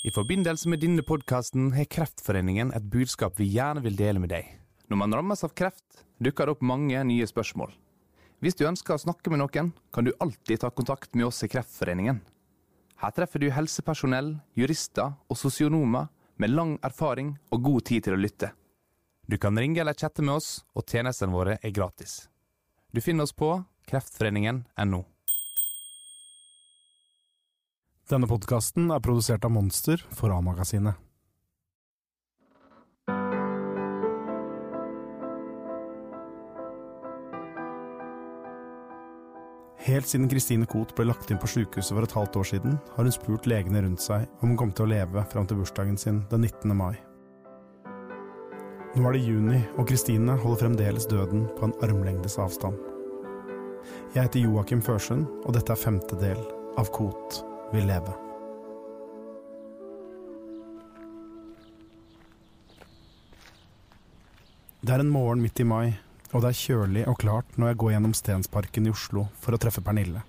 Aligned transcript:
I 0.00 0.10
forbindelse 0.10 0.68
med 0.72 0.80
denne 0.80 1.02
podkasten 1.04 1.74
har 1.76 1.84
Kreftforeningen 1.92 2.70
et 2.72 2.84
budskap 2.88 3.34
vi 3.36 3.50
gjerne 3.52 3.82
vil 3.84 3.98
dele 3.98 4.22
med 4.22 4.30
deg. 4.32 4.46
Når 4.88 4.96
man 4.96 5.12
rammes 5.12 5.44
av 5.44 5.52
kreft, 5.52 6.06
dukker 6.16 6.48
det 6.48 6.54
opp 6.54 6.62
mange 6.64 7.02
nye 7.04 7.26
spørsmål. 7.28 7.74
Hvis 8.40 8.56
du 8.56 8.64
ønsker 8.64 8.96
å 8.96 9.02
snakke 9.02 9.28
med 9.28 9.42
noen, 9.42 9.74
kan 9.92 10.08
du 10.08 10.14
alltid 10.16 10.62
ta 10.62 10.70
kontakt 10.72 11.12
med 11.12 11.26
oss 11.28 11.42
i 11.44 11.50
Kreftforeningen. 11.52 12.22
Her 13.04 13.12
treffer 13.12 13.44
du 13.44 13.50
helsepersonell, 13.52 14.38
jurister 14.56 15.12
og 15.28 15.36
sosionomer 15.36 16.08
med 16.40 16.56
lang 16.56 16.78
erfaring 16.80 17.34
og 17.52 17.68
god 17.68 17.84
tid 17.92 18.08
til 18.08 18.16
å 18.16 18.22
lytte. 18.24 18.54
Du 19.28 19.36
kan 19.36 19.52
ringe 19.60 19.84
eller 19.84 19.92
chatte 19.92 20.24
med 20.24 20.38
oss, 20.40 20.64
og 20.72 20.88
tjenestene 20.88 21.36
våre 21.36 21.58
er 21.60 21.76
gratis. 21.76 22.22
Du 22.88 23.04
finner 23.04 23.28
oss 23.28 23.36
på 23.36 23.52
kreftforeningen.no. 23.92 25.04
Denne 28.10 28.26
podkasten 28.26 28.88
er 28.90 28.98
produsert 28.98 29.44
av 29.46 29.52
Monster 29.54 30.00
for 30.18 30.32
A-magasinet. 30.34 30.96
Helt 39.84 40.08
siden 40.10 40.26
Christine 40.30 40.66
Koht 40.66 40.90
ble 40.98 41.06
lagt 41.06 41.30
inn 41.30 41.38
på 41.38 41.48
sykehuset 41.52 41.94
for 41.94 42.02
et 42.02 42.14
halvt 42.16 42.38
år 42.40 42.48
siden, 42.50 42.74
har 42.96 43.06
hun 43.06 43.14
spurt 43.14 43.46
legene 43.46 43.84
rundt 43.84 44.02
seg 44.02 44.26
om 44.40 44.50
hun 44.50 44.58
kom 44.58 44.72
til 44.74 44.88
å 44.88 44.90
leve 44.90 45.22
fram 45.30 45.46
til 45.46 45.60
bursdagen 45.60 45.98
sin 45.98 46.18
den 46.32 46.42
19. 46.48 46.74
mai. 46.74 46.96
Nå 48.96 49.06
er 49.06 49.14
det 49.14 49.22
juni, 49.22 49.60
og 49.78 49.86
Christine 49.86 50.34
holder 50.42 50.64
fremdeles 50.64 51.06
døden 51.06 51.46
på 51.54 51.68
en 51.68 51.76
armlengdes 51.86 52.40
avstand. 52.42 52.74
Jeg 54.16 54.24
heter 54.24 54.42
Joakim 54.42 54.82
Førsund, 54.82 55.30
og 55.44 55.54
dette 55.54 55.78
er 55.78 55.84
femte 55.86 56.18
del 56.18 56.42
av 56.78 56.90
Kot 56.94 57.44
vil 57.72 57.86
leve. 57.90 58.16
Det 64.80 64.94
er 64.94 65.02
en 65.02 65.12
morgen 65.12 65.42
midt 65.44 65.60
i 65.60 65.66
mai, 65.68 65.92
og 66.32 66.42
det 66.42 66.50
er 66.50 66.60
kjølig 66.60 67.02
og 67.10 67.18
klart 67.20 67.58
når 67.60 67.72
jeg 67.72 67.80
går 67.82 67.92
gjennom 67.94 68.14
Stensparken 68.16 68.88
i 68.88 68.92
Oslo 68.94 69.26
for 69.42 69.54
å 69.54 69.60
treffe 69.60 69.84
Pernille. 69.84 70.22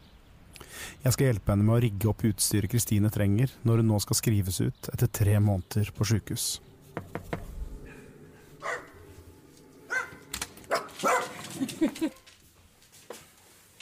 Jeg 1.02 1.16
skal 1.16 1.30
hjelpe 1.30 1.54
henne 1.54 1.66
med 1.66 1.78
å 1.78 1.82
rigge 1.86 2.10
opp 2.12 2.26
utstyret 2.28 2.72
Kristine 2.72 3.10
trenger 3.14 3.54
når 3.66 3.82
hun 3.82 3.92
nå 3.94 4.02
skal 4.04 4.20
skrives 4.20 4.60
ut 4.62 4.92
etter 4.94 5.10
tre 5.10 5.40
måneder 5.40 5.94
på 5.96 6.08
sjukehus. 6.12 6.60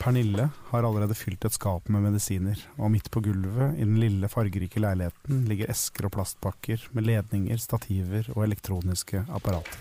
Pernille 0.10 0.48
har 0.72 0.84
allerede 0.84 1.14
fylt 1.14 1.44
et 1.46 1.54
skap 1.54 1.90
med 1.94 2.02
medisiner, 2.02 2.58
og 2.82 2.90
midt 2.90 3.12
på 3.14 3.22
gulvet 3.22 3.76
i 3.78 3.84
den 3.84 4.00
lille, 4.02 4.26
fargerike 4.26 4.82
leiligheten 4.82 5.44
ligger 5.46 5.70
esker 5.70 6.08
og 6.08 6.16
plastpakker 6.16 6.88
med 6.98 7.06
ledninger, 7.06 7.62
stativer 7.62 8.26
og 8.34 8.42
elektroniske 8.48 9.22
apparater. 9.30 9.78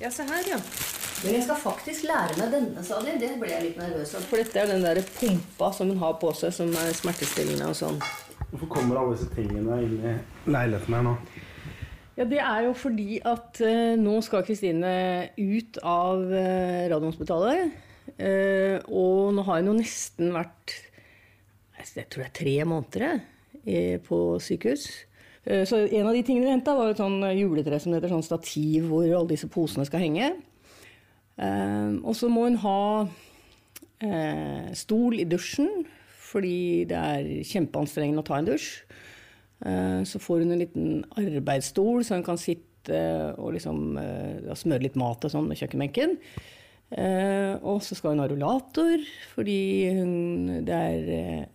Ja, 0.00 0.08
se 0.08 0.24
her, 0.30 0.48
ja. 0.48 0.62
Men 1.20 1.36
jeg 1.36 1.44
skal 1.44 1.60
faktisk 1.60 2.08
lære 2.08 2.40
meg 2.40 2.56
denne, 2.56 2.86
sa 2.88 3.02
de. 3.04 3.18
Det 3.20 3.34
ble 3.36 3.52
jeg 3.52 3.66
litt 3.66 3.76
nervøs 3.82 4.16
av. 4.16 4.24
For 4.30 4.40
dette 4.40 4.64
er 4.64 4.72
den 4.72 4.88
der 4.88 5.04
pumpa 5.18 5.72
som 5.76 5.92
hun 5.92 6.00
har 6.06 6.16
på 6.24 6.32
seg, 6.40 6.56
som 6.56 6.72
er 6.80 6.96
smertestillende 6.96 7.68
og 7.68 7.76
sånn. 7.76 8.00
Hvorfor 8.54 8.78
kommer 8.78 9.02
alle 9.02 9.18
disse 9.18 9.28
tingene 9.36 9.82
inn 9.84 9.98
i 10.00 10.18
leiligheten 10.48 10.96
her 11.02 11.10
nå? 11.10 11.18
Ja, 12.16 12.24
Det 12.24 12.40
er 12.40 12.70
jo 12.70 12.76
fordi 12.80 13.20
at 13.28 13.60
eh, 13.60 13.92
nå 14.00 14.22
skal 14.24 14.48
Kristine 14.48 14.94
ut 15.36 15.76
av 15.84 16.24
uh, 16.32 16.86
Radiumhospitalet. 16.88 17.82
Eh, 18.14 18.78
og 18.86 19.34
nå 19.36 19.44
har 19.46 19.60
hun 19.60 19.72
jo 19.72 19.80
nesten 19.80 20.32
vært 20.36 20.76
jeg 21.86 22.08
tror 22.10 22.24
det 22.24 22.26
er 22.26 22.34
tre 22.34 22.54
måneder 22.66 24.00
på 24.02 24.16
sykehus. 24.42 24.86
Eh, 25.46 25.62
så 25.68 25.84
en 25.84 26.08
av 26.08 26.16
de 26.16 26.22
tingene 26.26 26.48
vi 26.48 26.54
henta, 26.54 26.74
var 26.74 26.90
et 26.90 27.00
sånn 27.00 27.20
juletre 27.36 27.78
som 27.82 27.94
heter 27.94 28.10
sånn 28.10 28.24
stativ 28.26 28.88
hvor 28.90 29.06
alle 29.06 29.30
disse 29.30 29.48
posene 29.52 29.86
skal 29.86 30.02
henge. 30.02 30.32
Eh, 31.36 31.92
og 32.02 32.16
så 32.18 32.30
må 32.32 32.48
hun 32.48 32.58
ha 32.64 32.80
stol 34.76 35.14
i 35.16 35.24
dusjen, 35.24 35.86
fordi 36.20 36.84
det 36.90 36.98
er 36.98 37.28
kjempeanstrengende 37.48 38.20
å 38.20 38.26
ta 38.28 38.36
en 38.36 38.48
dusj. 38.50 38.66
Så 40.04 40.20
får 40.20 40.42
hun 40.42 40.52
en 40.52 40.60
liten 40.60 40.98
arbeidsstol, 41.16 42.02
så 42.04 42.18
hun 42.18 42.26
kan 42.26 42.36
sitte 42.36 42.98
og 43.40 43.54
liksom 43.56 43.96
smøre 44.52 44.84
litt 44.84 44.98
mat 45.00 45.24
og 45.24 45.32
sånn 45.32 45.48
med 45.48 45.56
kjøkkenbenken. 45.62 46.12
Uh, 46.86 47.58
og 47.66 47.80
så 47.82 47.96
skal 47.98 48.14
hun 48.14 48.22
ha 48.22 48.28
rullator, 48.30 49.00
fordi 49.34 49.90
hun, 49.96 50.12
det 50.66 50.76
er 50.76 51.08
uh, 51.10 51.46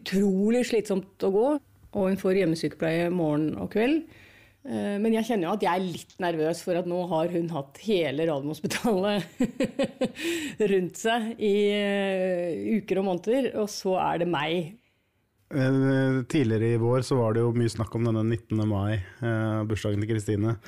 utrolig 0.00 0.64
slitsomt 0.66 1.26
å 1.26 1.30
gå. 1.34 1.50
Og 1.94 2.08
hun 2.10 2.18
får 2.20 2.40
hjemmesykepleie 2.40 3.06
morgen 3.14 3.52
og 3.60 3.70
kveld. 3.76 4.02
Uh, 4.66 4.98
men 4.98 5.14
jeg 5.14 5.28
kjenner 5.30 5.46
jo 5.46 5.54
at 5.54 5.62
jeg 5.68 5.78
er 5.78 5.86
litt 5.86 6.18
nervøs 6.24 6.64
for 6.66 6.80
at 6.80 6.90
nå 6.90 7.04
har 7.12 7.30
hun 7.36 7.46
hatt 7.54 7.78
hele 7.86 8.26
Radiumhospitalet 8.26 9.22
rundt 10.74 11.00
seg 11.06 11.30
i 11.38 11.54
uker 12.80 12.98
og 13.04 13.10
måneder, 13.12 13.52
og 13.62 13.70
så 13.70 13.94
er 14.10 14.24
det 14.24 14.30
meg. 14.34 14.74
Tidligere 15.48 16.74
i 16.74 16.80
vår 16.82 17.06
så 17.06 17.16
var 17.16 17.32
det 17.32 17.46
jo 17.46 17.54
mye 17.56 17.70
snakk 17.72 17.94
om 17.96 18.04
denne 18.10 18.26
19. 18.26 18.58
mai, 18.68 18.98
bursdagen 19.70 20.02
til 20.04 20.10
Kristine. 20.10 20.58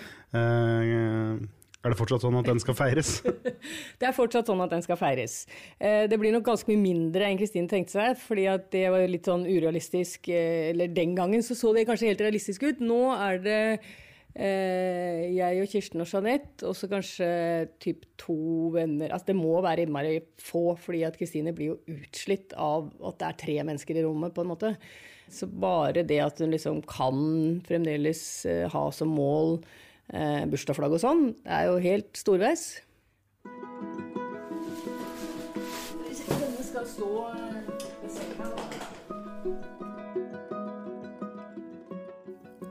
Er 1.80 1.94
det 1.94 1.96
fortsatt 1.96 2.20
sånn 2.26 2.36
at 2.36 2.48
den 2.48 2.58
skal 2.60 2.76
feires? 2.76 3.10
det 4.00 4.04
er 4.04 4.12
fortsatt 4.12 4.50
sånn 4.50 4.60
at 4.60 4.72
den 4.74 4.82
skal 4.84 4.98
feires. 5.00 5.46
Eh, 5.80 6.04
det 6.12 6.18
blir 6.20 6.34
nok 6.34 6.44
ganske 6.50 6.68
mye 6.68 6.80
mindre 6.82 7.24
enn 7.24 7.40
Kristine 7.40 7.70
tenkte 7.70 7.96
seg, 7.96 8.20
fordi 8.20 8.44
at 8.52 8.68
det 8.74 8.84
var 8.92 9.06
litt 9.08 9.30
sånn 9.30 9.46
urealistisk. 9.48 10.28
Eh, 10.28 10.74
eller 10.74 10.92
den 10.92 11.16
gangen 11.16 11.44
så 11.46 11.56
så 11.56 11.72
det 11.72 11.86
kanskje 11.88 12.12
helt 12.12 12.20
realistisk 12.26 12.68
ut. 12.68 12.84
Nå 12.84 13.00
er 13.16 13.40
det 13.46 13.64
eh, 13.80 15.24
jeg 15.32 15.64
og 15.64 15.72
Kirsten 15.72 16.04
og 16.04 16.12
Jeanette, 16.12 16.68
og 16.68 16.76
så 16.76 16.92
kanskje 16.92 17.32
typ 17.80 18.04
to 18.20 18.40
venner. 18.76 19.16
Altså 19.16 19.32
det 19.32 19.40
må 19.40 19.56
være 19.64 19.88
innmari 19.88 20.18
få, 20.36 20.74
fordi 20.84 21.06
at 21.08 21.16
Kristine 21.16 21.56
blir 21.56 21.72
jo 21.72 21.80
utslitt 21.96 22.52
av 22.60 22.92
at 23.00 23.22
det 23.24 23.30
er 23.30 23.44
tre 23.46 23.60
mennesker 23.64 23.96
i 23.96 24.04
rommet, 24.04 24.36
på 24.36 24.44
en 24.44 24.52
måte. 24.52 24.76
Så 25.32 25.48
bare 25.48 26.04
det 26.04 26.20
at 26.26 26.44
hun 26.44 26.52
liksom 26.52 26.84
kan 26.84 27.62
fremdeles 27.64 28.26
ha 28.68 28.90
som 28.92 29.16
mål 29.16 29.62
eh, 30.12 30.46
bursdagsflagg 30.50 30.94
og 30.96 31.02
sånn. 31.02 31.26
Det 31.44 31.58
er 31.58 31.68
jo 31.70 31.80
helt 31.82 32.12
storveis. 32.18 32.68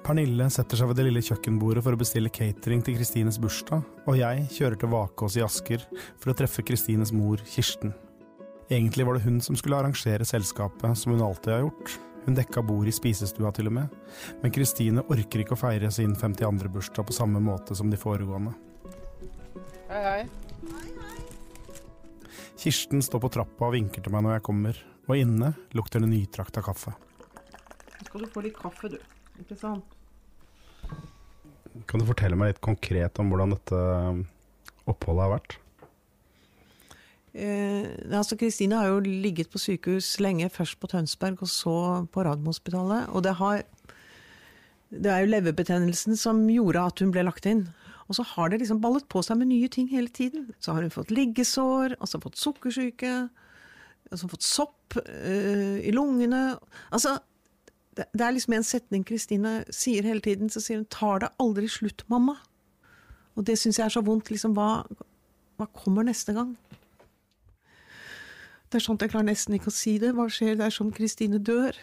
Pernille 0.10 0.48
setter 0.50 0.80
seg 0.80 0.88
ved 0.90 0.98
det 0.98 1.04
lille 1.06 1.22
kjøkkenbordet 1.22 1.84
for 1.86 1.94
å 1.94 2.00
bestille 2.02 2.32
catering 2.34 2.80
til 2.82 2.96
Kristines 2.98 3.38
bursdag, 3.38 3.84
og 4.10 4.16
jeg 4.18 4.48
kjører 4.56 4.80
til 4.82 4.90
Vakås 4.90 5.36
i 5.38 5.44
Asker 5.46 5.84
for 6.18 6.32
å 6.32 6.38
treffe 6.40 6.66
Kristines 6.66 7.12
mor, 7.14 7.38
Kirsten. 7.46 7.94
Egentlig 8.74 9.06
var 9.06 9.20
det 9.20 9.28
hun 9.28 9.38
som 9.42 9.58
skulle 9.60 9.78
arrangere 9.78 10.26
selskapet, 10.26 10.98
som 10.98 11.14
hun 11.14 11.22
alltid 11.28 11.54
har 11.54 11.62
gjort, 11.68 11.94
hun 12.30 12.38
dekka 12.38 12.62
bord 12.62 12.88
i 12.88 12.94
spisestua 12.94 13.50
til 13.56 13.72
og 13.72 13.76
med, 13.80 13.94
men 14.44 14.54
Kristine 14.54 15.02
orker 15.10 15.42
ikke 15.42 15.56
å 15.56 15.60
feire 15.60 15.90
sin 15.94 16.14
52. 16.14 16.70
bursdag 16.70 17.08
på 17.10 17.16
samme 17.16 17.42
måte 17.42 17.78
som 17.78 17.90
de 17.90 17.98
foregående. 17.98 18.54
Hei, 19.90 20.02
hei. 20.06 20.24
Kirsten 22.60 23.02
står 23.02 23.24
på 23.24 23.32
trappa 23.34 23.70
og 23.70 23.74
vinker 23.74 24.04
til 24.06 24.14
meg 24.14 24.26
når 24.26 24.38
jeg 24.38 24.46
kommer, 24.46 24.82
og 25.10 25.16
inne 25.18 25.54
lukter 25.78 26.04
det 26.04 26.12
nytrakta 26.12 26.62
kaffe. 26.62 26.94
Nå 26.94 28.06
skal 28.06 28.26
du 28.26 28.30
få 28.30 28.44
litt 28.46 28.60
kaffe, 28.60 28.92
du. 28.94 29.00
Ikke 29.42 29.58
sant? 29.58 29.98
Kan 31.90 32.04
du 32.04 32.06
fortelle 32.06 32.38
meg 32.38 32.54
litt 32.54 32.62
konkret 32.62 33.22
om 33.22 33.32
hvordan 33.32 33.56
dette 33.56 33.82
oppholdet 34.86 35.26
har 35.26 35.34
vært? 35.38 35.58
Eh, 37.34 37.86
altså 38.12 38.36
Kristine 38.36 38.80
har 38.80 38.88
jo 38.90 39.00
ligget 39.00 39.50
på 39.50 39.62
sykehus 39.62 40.18
lenge, 40.20 40.50
først 40.50 40.80
på 40.80 40.88
Tønsberg 40.90 41.42
og 41.42 41.52
så 41.52 41.76
på 42.12 42.24
Radiumhospitalet. 42.26 43.10
Og 43.10 43.24
det, 43.24 43.36
har, 43.36 43.62
det 44.90 45.12
er 45.12 45.20
jo 45.24 45.34
leverbetennelsen 45.36 46.18
som 46.18 46.42
gjorde 46.50 46.88
at 46.90 47.04
hun 47.04 47.14
ble 47.14 47.28
lagt 47.28 47.46
inn. 47.50 47.68
Og 48.10 48.18
så 48.18 48.26
har 48.26 48.50
det 48.50 48.64
liksom 48.64 48.82
ballet 48.82 49.06
på 49.10 49.22
seg 49.22 49.38
med 49.38 49.52
nye 49.52 49.70
ting 49.70 49.90
hele 49.92 50.10
tiden. 50.10 50.50
Så 50.60 50.74
har 50.74 50.82
hun 50.82 50.94
fått 50.94 51.14
liggesår, 51.14 51.94
og 52.00 52.08
så 52.08 52.18
har 52.18 52.24
hun 52.24 52.30
fått 52.32 52.42
sukkersyke, 52.42 53.30
Så 54.10 54.16
har 54.16 54.26
hun 54.26 54.30
fått 54.30 54.44
sopp 54.44 54.96
øh, 54.98 55.80
i 55.86 55.92
lungene. 55.92 56.58
Altså, 56.92 57.20
det, 57.96 58.06
det, 58.14 58.22
er 58.26 58.32
liksom 58.32 58.54
en 58.54 58.64
setning 58.64 59.06
Kristine 59.06 59.64
sier 59.70 60.04
hele 60.04 60.20
tiden. 60.20 60.50
Så 60.50 60.60
sier 60.60 60.78
hun 60.78 60.86
'tar 60.86 61.20
det 61.20 61.30
aldri 61.40 61.68
slutt, 61.68 62.04
mamma'. 62.10 62.40
Og 63.36 63.46
det 63.46 63.60
syns 63.60 63.78
jeg 63.78 63.86
er 63.86 63.90
så 63.94 64.02
vondt. 64.02 64.32
Liksom, 64.32 64.58
hva, 64.58 64.82
hva 65.58 65.68
kommer 65.74 66.04
neste 66.04 66.34
gang? 66.34 66.58
Det 68.70 68.78
er 68.78 68.94
at 68.94 69.02
jeg 69.02 69.12
klarer 69.12 69.26
nesten 69.26 69.56
ikke 69.58 69.72
å 69.72 69.74
si 69.74 69.96
det. 70.02 70.14
Hva 70.14 70.28
skjer 70.30 70.60
dersom 70.60 70.92
Kristine 70.94 71.40
dør? 71.42 71.78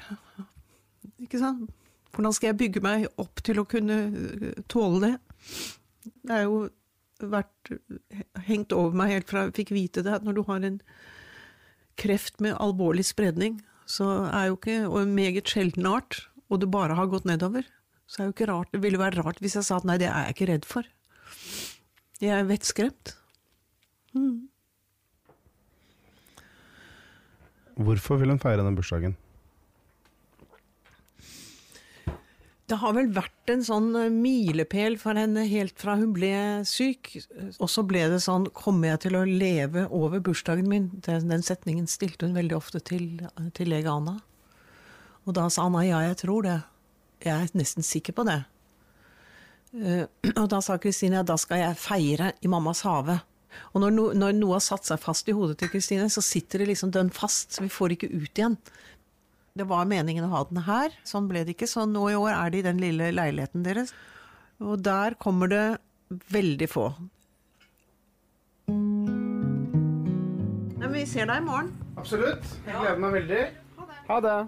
Ikke 1.23 1.41
sant? 1.43 1.67
Hvordan 2.15 2.33
skal 2.33 2.53
jeg 2.53 2.59
bygge 2.63 2.83
meg 2.85 3.09
opp 3.21 3.43
til 3.45 3.59
å 3.61 3.67
kunne 3.69 3.97
øh, 4.09 4.53
tåle 4.73 5.01
det? 5.03 5.15
Det 6.23 6.33
er 6.33 6.47
jo 6.47 6.63
vært 7.21 7.73
hengt 8.47 8.73
over 8.77 8.97
meg 8.97 9.13
helt 9.13 9.31
fra 9.31 9.47
jeg 9.47 9.57
fikk 9.59 9.73
vite 9.75 10.05
det, 10.05 10.15
at 10.19 10.25
når 10.25 10.39
du 10.39 10.43
har 10.49 10.65
en 10.65 10.79
kreft 12.01 12.41
med 12.45 12.57
alvorlig 12.61 13.07
spredning, 13.09 13.59
så 13.89 14.29
er 14.29 14.51
jo 14.51 14.59
ikke, 14.59 14.79
og 14.89 15.01
en 15.03 15.15
meget 15.17 15.49
sjelden 15.49 15.89
art, 15.89 16.27
og 16.53 16.61
det 16.63 16.71
bare 16.73 16.97
har 16.99 17.11
gått 17.11 17.29
nedover, 17.29 17.67
Så 18.07 18.23
er 18.23 18.29
jo 18.29 18.33
ikke 18.37 18.47
rart, 18.47 18.69
det 18.71 18.79
ville 18.85 19.01
være 19.01 19.19
rart 19.19 19.41
hvis 19.43 19.57
jeg 19.59 19.67
sa 19.67 19.81
at 19.81 19.87
nei, 19.89 19.97
det 19.99 20.07
er 20.07 20.29
jeg 20.29 20.35
ikke 20.37 20.47
redd 20.53 20.67
for. 20.69 20.87
Jeg 22.23 22.31
er 22.31 22.45
vettskremt. 22.47 23.17
Hvorfor 27.77 28.21
vil 28.21 28.33
hun 28.33 28.41
feire 28.41 28.65
den 28.65 28.77
bursdagen? 28.77 29.17
Det 32.67 32.81
har 32.83 32.97
vel 32.97 33.13
vært 33.15 33.51
en 33.53 33.63
sånn 33.63 33.93
eh, 33.95 34.11
milepæl 34.11 34.97
for 34.99 35.19
henne 35.19 35.45
helt 35.47 35.77
fra 35.79 35.95
hun 36.01 36.11
ble 36.17 36.33
syk. 36.67 37.13
Og 37.63 37.71
så 37.71 37.85
ble 37.87 38.09
det 38.11 38.19
sånn 38.25 38.49
Kommer 38.57 38.95
jeg 38.95 39.05
til 39.07 39.19
å 39.19 39.27
leve 39.29 39.85
over 39.95 40.23
bursdagen 40.25 40.67
min? 40.71 40.89
Den, 41.07 41.45
setningen 41.47 41.87
stilte 41.91 42.27
hun 42.27 42.35
veldig 42.35 42.57
ofte 42.59 42.83
til, 42.83 43.21
til 43.55 43.71
lege 43.71 43.93
Anna. 43.93 44.17
Og 45.27 45.37
da 45.39 45.47
sa 45.53 45.69
Anna 45.69 45.85
ja, 45.87 46.03
jeg 46.09 46.19
tror 46.25 46.47
det. 46.47 46.59
Jeg 47.23 47.35
er 47.37 47.55
nesten 47.59 47.87
sikker 47.87 48.19
på 48.19 48.27
det. 48.27 48.41
Eh, 49.79 50.05
og 50.41 50.51
da 50.51 50.59
sa 50.65 50.81
Kristine 50.83 51.21
ja, 51.21 51.27
da 51.27 51.39
skal 51.39 51.63
jeg 51.63 51.79
feire 51.79 52.33
i 52.43 52.51
mammas 52.51 52.83
hage. 52.89 53.21
Og 53.73 53.83
når, 53.83 53.95
no, 53.95 54.05
når 54.17 54.37
noe 54.37 54.57
har 54.57 54.65
satt 54.65 54.89
seg 54.89 55.01
fast 55.03 55.29
i 55.31 55.35
hodet 55.37 55.59
til 55.61 55.71
Kristine, 55.73 56.09
så 56.13 56.23
sitter 56.25 56.63
det 56.63 56.71
liksom 56.73 56.93
dønn 56.95 57.13
fast. 57.15 57.57
Så 57.57 57.65
vi 57.65 57.73
får 57.73 57.97
ikke 57.97 58.13
ut 58.13 58.33
igjen. 58.33 58.59
Det 59.57 59.65
var 59.71 59.89
meningen 59.89 60.27
å 60.27 60.33
ha 60.35 60.43
den 60.51 60.61
her, 60.67 60.93
sånn 61.09 61.29
ble 61.31 61.47
det 61.47 61.55
ikke. 61.57 61.69
Så 61.71 61.87
nå 61.89 62.11
i 62.13 62.19
år 62.19 62.35
er 62.35 62.53
det 62.53 62.61
i 62.61 62.67
den 62.67 62.83
lille 62.83 63.09
leiligheten 63.15 63.65
deres. 63.65 63.95
Og 64.61 64.83
der 64.85 65.17
kommer 65.21 65.49
det 65.53 65.65
veldig 66.33 66.69
få. 66.69 66.91
Nei, 70.77 70.85
men 70.85 70.93
vi 70.93 71.07
ser 71.09 71.29
deg 71.31 71.41
i 71.41 71.47
morgen. 71.47 71.73
Absolutt. 71.97 72.45
Jeg 72.67 72.77
gleder 72.77 73.01
meg 73.01 73.17
veldig. 73.21 73.43
Ha 73.79 73.89
det. 73.89 73.99
Ha 74.11 74.21
det. 74.27 74.39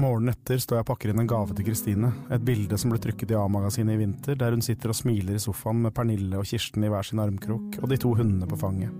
Morgenen 0.00 0.32
etter 0.32 0.60
står 0.60 0.78
jeg 0.78 0.84
og 0.84 0.88
pakker 0.88 1.12
inn 1.12 1.20
en 1.20 1.28
gave 1.28 1.54
til 1.56 1.66
Kristine. 1.66 2.10
Et 2.32 2.44
bilde 2.44 2.78
som 2.80 2.92
ble 2.92 3.00
trykket 3.02 3.34
i 3.34 3.36
A-magasinet 3.36 3.98
i 3.98 4.00
vinter, 4.00 4.38
der 4.38 4.54
hun 4.54 4.64
sitter 4.64 4.94
og 4.94 4.96
smiler 4.96 5.36
i 5.36 5.42
sofaen 5.42 5.82
med 5.84 5.94
Pernille 5.96 6.40
og 6.40 6.48
Kirsten 6.48 6.86
i 6.86 6.90
hver 6.92 7.06
sin 7.06 7.20
armkrok 7.20 7.76
og 7.82 7.90
de 7.90 7.98
to 8.00 8.14
hundene 8.16 8.48
på 8.48 8.58
fanget. 8.60 8.94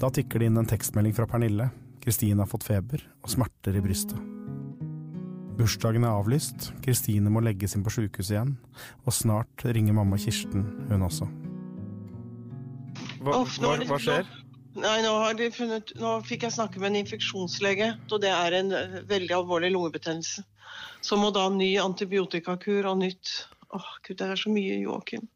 Da 0.00 0.10
tikker 0.10 0.40
det 0.40 0.50
inn 0.50 0.58
en 0.58 0.68
tekstmelding 0.68 1.14
fra 1.14 1.28
Pernille. 1.30 1.68
Kristine 2.02 2.42
har 2.42 2.50
fått 2.50 2.66
feber 2.66 3.04
og 3.20 3.30
smerter 3.30 3.76
i 3.76 3.84
brystet. 3.84 4.18
Bursdagen 5.60 6.06
er 6.08 6.16
avlyst, 6.16 6.70
Kristine 6.80 7.30
må 7.30 7.42
legges 7.44 7.76
inn 7.76 7.84
på 7.84 7.92
sjukehuset 7.92 8.32
igjen, 8.32 8.54
og 9.04 9.12
snart 9.12 9.66
ringer 9.76 9.92
mamma 9.92 10.16
Kirsten, 10.18 10.64
hun 10.88 11.04
også. 11.04 11.28
Hva, 13.20 13.42
hva, 13.44 13.74
hva 13.84 13.98
skjer? 14.00 14.30
Nei, 14.78 15.00
nå, 15.02 15.10
har 15.18 15.34
de 15.34 15.48
funnet, 15.50 15.90
nå 15.98 16.12
fikk 16.22 16.44
jeg 16.46 16.54
snakke 16.54 16.78
med 16.78 16.92
en 16.92 17.00
infeksjonslege, 17.00 17.88
og 18.06 18.20
det 18.22 18.30
er 18.30 18.54
en 18.60 18.70
eh, 18.76 19.00
veldig 19.10 19.34
alvorlig 19.40 19.72
lungebetennelse. 19.74 20.44
Så 21.02 21.18
må 21.18 21.32
da 21.34 21.48
ny 21.50 21.72
antibiotikakur 21.82 22.86
og 22.86 23.00
nytt 23.02 23.32
Åh, 23.70 23.90
gud, 24.02 24.16
det 24.18 24.26
er 24.26 24.38
så 24.38 24.50
mye, 24.50 24.80
Joakim. 24.82 25.28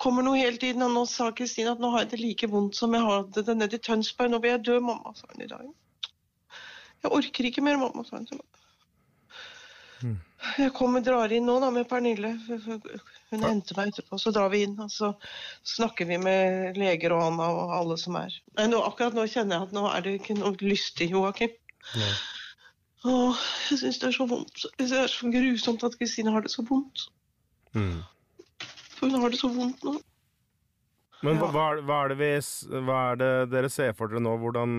Kommer 0.00 0.24
noe 0.24 0.38
hele 0.40 0.56
tiden, 0.56 0.80
og 0.86 0.94
nå 0.94 1.02
sa 1.10 1.26
Kristine 1.36 1.74
at 1.74 1.82
nå 1.82 1.90
har 1.92 2.06
jeg 2.06 2.14
det 2.14 2.20
like 2.22 2.48
vondt 2.48 2.78
som 2.78 2.94
jeg 2.96 3.04
hadde 3.04 3.42
det 3.44 3.56
nede 3.58 3.76
i 3.76 3.82
Tønsberg. 3.84 4.30
Nå 4.32 4.40
vil 4.40 4.54
jeg 4.54 4.62
dø, 4.64 4.78
mamma, 4.80 5.12
sa 5.18 5.28
hun 5.28 5.44
i 5.44 5.50
dag. 5.50 5.66
Jeg 7.04 7.12
orker 7.18 7.48
ikke 7.50 7.64
mer, 7.66 7.76
mamma, 7.82 8.06
sa 8.08 8.22
hun. 8.22 10.16
Jeg 10.56 10.72
kommer, 10.78 11.04
drar 11.04 11.34
inn 11.34 11.44
nå 11.44 11.58
da 11.60 11.68
med 11.74 11.84
Pernille. 11.90 12.32
Hun 13.30 13.42
henter 13.44 13.76
meg 13.76 13.90
etterpå, 13.92 14.16
så 14.22 14.32
drar 14.32 14.48
vi 14.52 14.62
inn. 14.64 14.74
Og 14.80 14.88
så 14.92 15.10
snakker 15.68 16.08
vi 16.08 16.16
med 16.22 16.78
leger 16.80 17.12
og 17.12 17.26
Anna 17.26 17.48
og 17.52 17.74
alle 17.76 17.98
som 18.00 18.16
er. 18.20 18.32
Nå, 18.56 18.80
akkurat 18.88 19.16
nå 19.16 19.26
kjenner 19.28 19.58
jeg 19.58 19.68
at 19.68 19.74
nå 19.76 19.84
er 19.92 20.04
det 20.06 20.14
ikke 20.20 20.36
noe 20.38 20.56
lystig, 20.64 21.10
Joakim. 21.12 21.52
Åh, 23.06 23.42
jeg 23.70 23.78
syns 23.82 24.00
det 24.02 24.08
er 24.10 24.16
så 24.16 24.26
vondt. 24.30 24.64
Det 24.80 24.88
er 24.96 25.10
så 25.12 25.28
grusomt 25.32 25.84
at 25.86 25.98
Kristine 26.00 26.32
har 26.34 26.42
det 26.44 26.50
så 26.54 26.64
vondt. 26.66 27.04
Mm. 27.76 28.00
For 28.96 29.06
hun 29.12 29.20
har 29.22 29.30
det 29.34 29.38
så 29.42 29.50
vondt 29.52 29.84
nå. 29.86 29.98
Men 31.26 31.38
hva, 31.42 31.48
hva, 31.82 32.00
er- 32.06 32.14
vi, 32.18 32.30
hva 32.86 32.98
er 33.12 33.16
det 33.18 33.30
dere 33.50 33.68
ser 33.74 33.92
for 33.98 34.10
dere 34.10 34.22
nå? 34.22 34.36
Hvordan, 34.38 34.74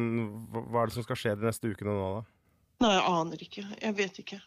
hva 0.55 0.83
er 0.85 0.89
det 0.91 0.95
som 0.95 1.03
skal 1.05 1.19
skje 1.19 1.33
de 1.39 1.47
neste 1.49 1.67
ukene 1.71 1.91
nå, 1.95 2.09
da? 2.17 2.21
Nei, 2.79 2.93
jeg 2.95 3.05
aner 3.11 3.41
ikke. 3.43 3.65
Jeg 3.83 3.95
vet 3.97 4.19
ikke. 4.23 4.39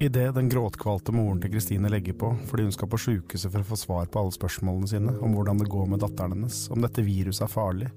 Idet 0.00 0.34
den 0.34 0.48
gråtkvalte 0.48 1.12
moren 1.12 1.42
til 1.42 1.50
Kristine 1.52 1.90
legger 1.92 2.14
på 2.16 2.30
fordi 2.48 2.64
hun 2.64 2.72
skal 2.72 2.88
på 2.88 2.98
sjukehuset 3.02 3.52
for 3.52 3.60
å 3.60 3.68
få 3.68 3.76
svar 3.76 4.06
på 4.08 4.22
alle 4.22 4.32
spørsmålene 4.32 4.88
sine 4.88 5.12
om 5.20 5.34
hvordan 5.36 5.60
det 5.60 5.66
går 5.68 5.90
med 5.92 6.00
datteren 6.00 6.32
hennes, 6.32 6.62
om 6.72 6.80
dette 6.80 7.04
viruset 7.04 7.44
er 7.44 7.52
farlig, 7.52 7.90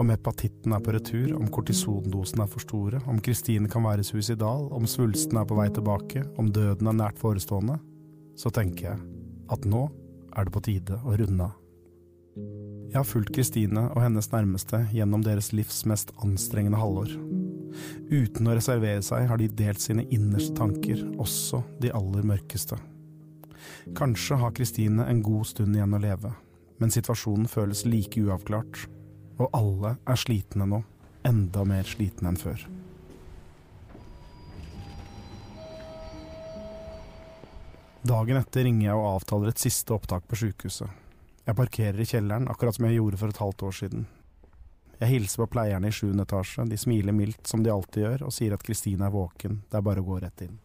om 0.00 0.08
hepatitten 0.08 0.72
er 0.72 0.80
på 0.80 0.94
retur, 0.96 1.34
om 1.36 1.50
kortisondosene 1.52 2.46
er 2.46 2.48
for 2.48 2.64
store, 2.64 3.02
om 3.12 3.20
Kristine 3.20 3.68
kan 3.68 3.84
være 3.84 4.06
suicidal, 4.08 4.70
om 4.72 4.88
svulsten 4.88 5.36
er 5.36 5.44
på 5.50 5.58
vei 5.60 5.68
tilbake, 5.68 6.24
om 6.40 6.48
døden 6.48 6.88
er 6.88 6.96
nært 7.02 7.20
forestående, 7.20 7.76
så 8.40 8.48
tenker 8.56 8.94
jeg 8.94 9.04
at 9.52 9.68
nå 9.68 9.84
er 10.32 10.48
det 10.48 10.56
på 10.56 10.64
tide 10.64 10.96
å 11.04 11.18
runde 11.20 11.50
av. 11.50 11.60
Jeg 12.88 12.96
har 13.02 13.04
fulgt 13.04 13.34
Kristine 13.36 13.84
og 13.90 14.00
hennes 14.00 14.32
nærmeste 14.32 14.86
gjennom 14.96 15.20
deres 15.28 15.52
livs 15.52 15.84
mest 15.84 16.16
anstrengende 16.24 16.80
halvår. 16.80 17.12
Uten 18.10 18.48
å 18.48 18.54
reservere 18.56 19.02
seg 19.06 19.28
har 19.30 19.40
de 19.40 19.48
delt 19.60 19.82
sine 19.82 20.06
innerste 20.10 20.54
tanker, 20.58 21.02
også 21.20 21.62
de 21.82 21.92
aller 21.94 22.26
mørkeste. 22.26 22.78
Kanskje 23.96 24.38
har 24.40 24.54
Kristine 24.56 25.06
en 25.10 25.22
god 25.24 25.48
stund 25.50 25.76
igjen 25.76 25.96
å 25.96 26.02
leve, 26.02 26.32
men 26.80 26.92
situasjonen 26.92 27.48
føles 27.50 27.84
like 27.86 28.20
uavklart, 28.22 28.86
og 29.40 29.48
alle 29.56 29.96
er 30.08 30.20
slitne 30.20 30.66
nå, 30.68 30.82
enda 31.26 31.64
mer 31.68 31.88
slitne 31.88 32.32
enn 32.32 32.40
før. 32.40 32.66
Dagen 38.00 38.38
etter 38.40 38.64
ringer 38.64 38.86
jeg 38.86 38.96
og 38.96 39.10
avtaler 39.18 39.52
et 39.52 39.60
siste 39.60 39.92
opptak 39.92 40.24
på 40.28 40.38
sjukehuset. 40.40 40.88
Jeg 41.44 41.56
parkerer 41.56 42.00
i 42.00 42.08
kjelleren, 42.08 42.48
akkurat 42.48 42.76
som 42.76 42.86
jeg 42.88 42.96
gjorde 42.96 43.20
for 43.20 43.32
et 43.32 43.40
halvt 43.42 43.64
år 43.68 43.76
siden. 43.76 44.06
Jeg 45.00 45.08
hilser 45.14 45.40
på 45.40 45.52
pleierne 45.54 45.88
i 45.88 45.94
sjuende 45.96 46.26
etasje, 46.26 46.66
de 46.68 46.76
smiler 46.76 47.14
mildt 47.16 47.46
som 47.48 47.62
de 47.64 47.70
alltid 47.72 48.02
gjør, 48.04 48.26
og 48.26 48.34
sier 48.36 48.52
at 48.52 48.64
Kristine 48.64 49.06
er 49.06 49.14
våken, 49.14 49.62
det 49.70 49.78
er 49.78 49.86
bare 49.86 50.02
å 50.02 50.04
gå 50.04 50.18
rett 50.20 50.44
inn. 50.44 50.58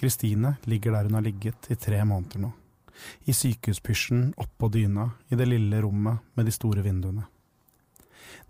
Kristine 0.00 0.56
ligger 0.64 0.96
der 0.96 1.10
hun 1.10 1.20
har 1.20 1.22
ligget 1.28 1.68
i 1.70 1.76
tre 1.76 2.00
måneder 2.08 2.40
nå. 2.42 2.54
I 3.28 3.36
sykehuspysjen 3.36 4.32
oppå 4.40 4.72
dyna, 4.72 5.10
i 5.28 5.36
det 5.36 5.46
lille 5.46 5.84
rommet 5.84 6.24
med 6.34 6.48
de 6.48 6.56
store 6.56 6.82
vinduene. 6.82 7.28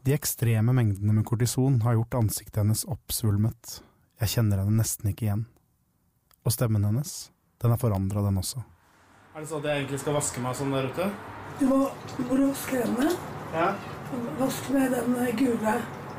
De 0.02 0.14
ekstreme 0.16 0.72
mengdene 0.74 1.14
med 1.14 1.22
kortison 1.28 1.76
har 1.84 1.94
gjort 1.94 2.16
ansiktet 2.18 2.56
hennes 2.58 2.80
oppsvulmet. 2.90 3.76
Jeg 4.18 4.32
kjenner 4.32 4.58
henne 4.58 4.80
nesten 4.80 5.12
ikke 5.12 5.28
igjen. 5.28 5.44
Og 6.42 6.54
stemmen 6.54 6.82
hennes, 6.82 7.30
den 7.62 7.70
er 7.70 7.78
forandra, 7.78 8.24
den 8.26 8.40
også. 8.40 8.64
Er 9.36 9.44
det 9.44 9.50
sånn 9.50 9.62
at 9.62 9.68
jeg 9.70 9.82
egentlig 9.84 10.00
skal 10.02 10.16
vaske 10.16 10.42
meg 10.42 10.56
sånn 10.58 10.74
der 10.74 10.88
ute? 10.90 11.06
Du 11.60 11.64
må, 11.70 11.78
må 12.18 12.38
du 12.40 12.42
vaske 12.48 12.80
hendene. 12.82 13.12
Ja. 13.54 13.68
Vask 14.40 14.70
med 14.74 14.90
den 14.96 15.14
eh, 15.22 15.30
gule. 15.38 15.74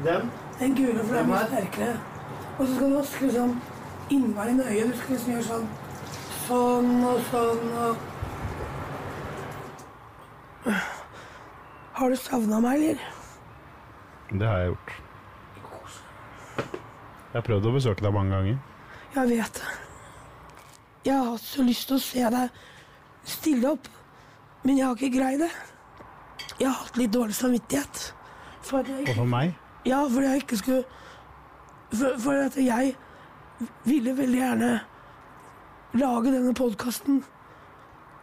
Den? 0.08 0.32
Den 0.62 0.78
gule, 0.80 1.04
for 1.04 1.20
den 1.20 1.34
er 1.36 1.50
sterkere. 1.52 1.98
Og 2.54 2.62
så 2.64 2.70
skal 2.78 2.88
du 2.88 2.96
vaske 3.02 3.28
liksom 3.28 3.58
innvendig 4.16 4.56
nøye. 4.62 4.86
Du 4.88 4.96
skal 5.02 5.18
liksom 5.18 5.36
gjøre 5.36 5.50
sånn 5.50 5.68
sånn 6.44 7.04
og 7.08 7.20
sånn 7.32 7.68
og 7.84 8.00
Har 11.94 12.10
du 12.10 12.18
savna 12.18 12.64
meg, 12.64 12.80
eller? 12.80 13.23
Det 14.34 14.48
har 14.48 14.58
jeg 14.58 14.68
gjort. 14.68 14.94
Jeg 17.34 17.40
har 17.40 17.46
prøvd 17.46 17.68
å 17.70 17.74
besøke 17.76 18.06
deg 18.06 18.14
mange 18.14 18.34
ganger. 18.34 18.58
Jeg 19.14 19.30
vet 19.30 19.60
det. 19.60 19.74
Jeg 21.06 21.18
har 21.20 21.28
hatt 21.34 21.46
så 21.46 21.66
lyst 21.66 21.88
til 21.90 22.00
å 22.00 22.02
se 22.02 22.24
deg 22.34 22.62
stille 23.28 23.74
opp, 23.76 23.88
men 24.64 24.80
jeg 24.80 24.88
har 24.88 24.98
ikke 24.98 25.18
greid 25.18 25.44
det. 25.44 25.52
Jeg 26.60 26.68
har 26.70 26.80
hatt 26.80 26.98
litt 26.98 27.14
dårlig 27.14 27.36
samvittighet. 27.38 28.04
For 28.64 28.80
at 28.80 28.90
jeg 28.90 29.08
Og 29.10 29.16
for 29.22 29.30
meg? 29.30 29.54
Ja, 29.86 30.02
fordi 30.08 30.28
jeg 30.30 30.44
ikke 30.46 30.58
skulle 30.58 30.84
For, 31.94 32.18
for 32.18 32.40
at 32.48 32.56
jeg 32.58 32.96
ville 33.86 34.18
veldig 34.18 34.40
gjerne 34.40 34.70
lage 35.94 36.32
denne 36.34 36.54
podkasten 36.58 37.24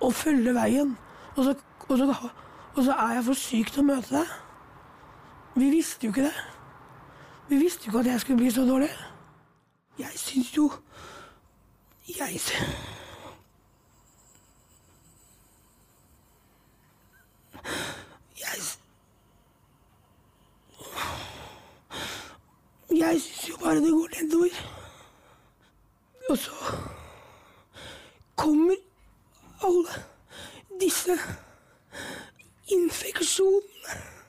og 0.01 0.15
følge 0.15 0.55
veien. 0.57 0.97
Og 1.37 1.45
så, 1.45 1.55
og, 1.87 1.99
så, 1.99 2.31
og 2.75 2.85
så 2.85 2.97
er 2.97 3.19
jeg 3.19 3.27
for 3.29 3.39
syk 3.39 3.71
til 3.71 3.85
å 3.85 3.91
møte 3.93 4.17
deg. 4.17 4.33
Vi 5.55 5.71
visste 5.71 6.07
jo 6.07 6.11
ikke 6.11 6.23
det. 6.23 6.35
Vi 7.49 7.57
visste 7.57 7.83
jo 7.87 7.91
ikke 7.91 7.99
at 7.99 8.13
jeg 8.13 8.21
skulle 8.21 8.37
bli 8.37 8.51
så 8.51 8.61
dårlig. 8.61 8.91
Jeg 9.99 10.11
syns 10.15 10.57
jo 10.57 10.73
Jeg 12.09 12.41
Jeg 18.39 18.61
Jeg 22.91 23.21
syns 23.21 23.49
jo 23.49 23.57
bare 23.57 23.77
det 23.77 23.91
går 23.91 24.09
nedover. 24.23 24.49
Og 26.31 26.39
så 26.39 26.51
kommer 28.37 28.75
alle 29.63 30.05
disse 30.81 31.19
infeksjonene. 32.69 34.20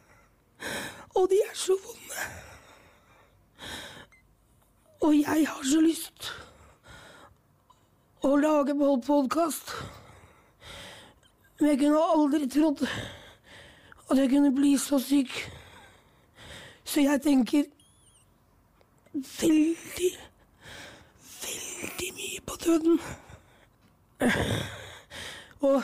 Og 1.16 1.28
de 1.30 1.40
er 1.46 1.56
så 1.58 1.78
vonde. 1.86 2.26
Og 5.02 5.16
jeg 5.18 5.48
har 5.48 5.64
så 5.66 5.82
lyst 5.82 6.32
å 8.22 8.36
lage 8.38 8.76
podkast. 9.06 9.74
Men 11.60 11.70
jeg 11.70 11.80
kunne 11.82 12.04
aldri 12.16 12.50
trodd 12.50 12.84
at 12.86 14.18
jeg 14.18 14.30
kunne 14.30 14.54
bli 14.56 14.76
så 14.78 15.00
syk. 15.02 15.32
Så 16.86 17.02
jeg 17.06 17.22
tenker 17.24 17.66
veldig, 19.14 20.12
veldig 21.42 22.12
mye 22.18 22.46
på 22.46 22.60
døden. 22.66 23.02
Og 25.62 25.84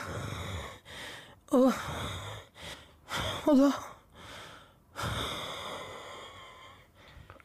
Og 1.50 1.72
Og 3.46 3.56
da 3.56 3.70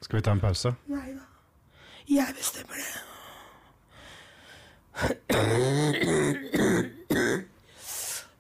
Skal 0.03 0.17
vi 0.17 0.23
ta 0.23 0.31
en 0.35 0.39
pause? 0.43 0.73
Nei 0.91 1.13
da. 1.15 1.21
Jeg 2.11 2.33
bestemmer 2.35 2.75
det. 2.75 3.01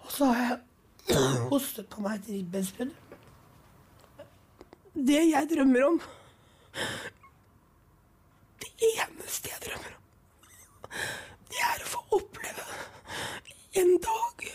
Og 0.03 0.11
så 0.11 0.25
har 0.25 0.41
jeg 0.43 0.59
hostet 1.47 1.87
på 1.93 2.03
meg 2.03 2.19
et 2.19 2.27
ribbensbrudd. 2.33 2.91
Det 4.93 5.21
jeg 5.29 5.49
drømmer 5.49 5.87
om 5.87 6.01
Det 8.59 8.69
eneste 8.89 9.49
jeg 9.53 9.63
drømmer 9.63 9.93
om, 9.95 10.03
det 11.47 11.63
er 11.69 11.79
å 11.81 11.91
få 11.93 12.03
oppleve 12.19 12.67
en 13.79 13.95
dag 14.03 14.45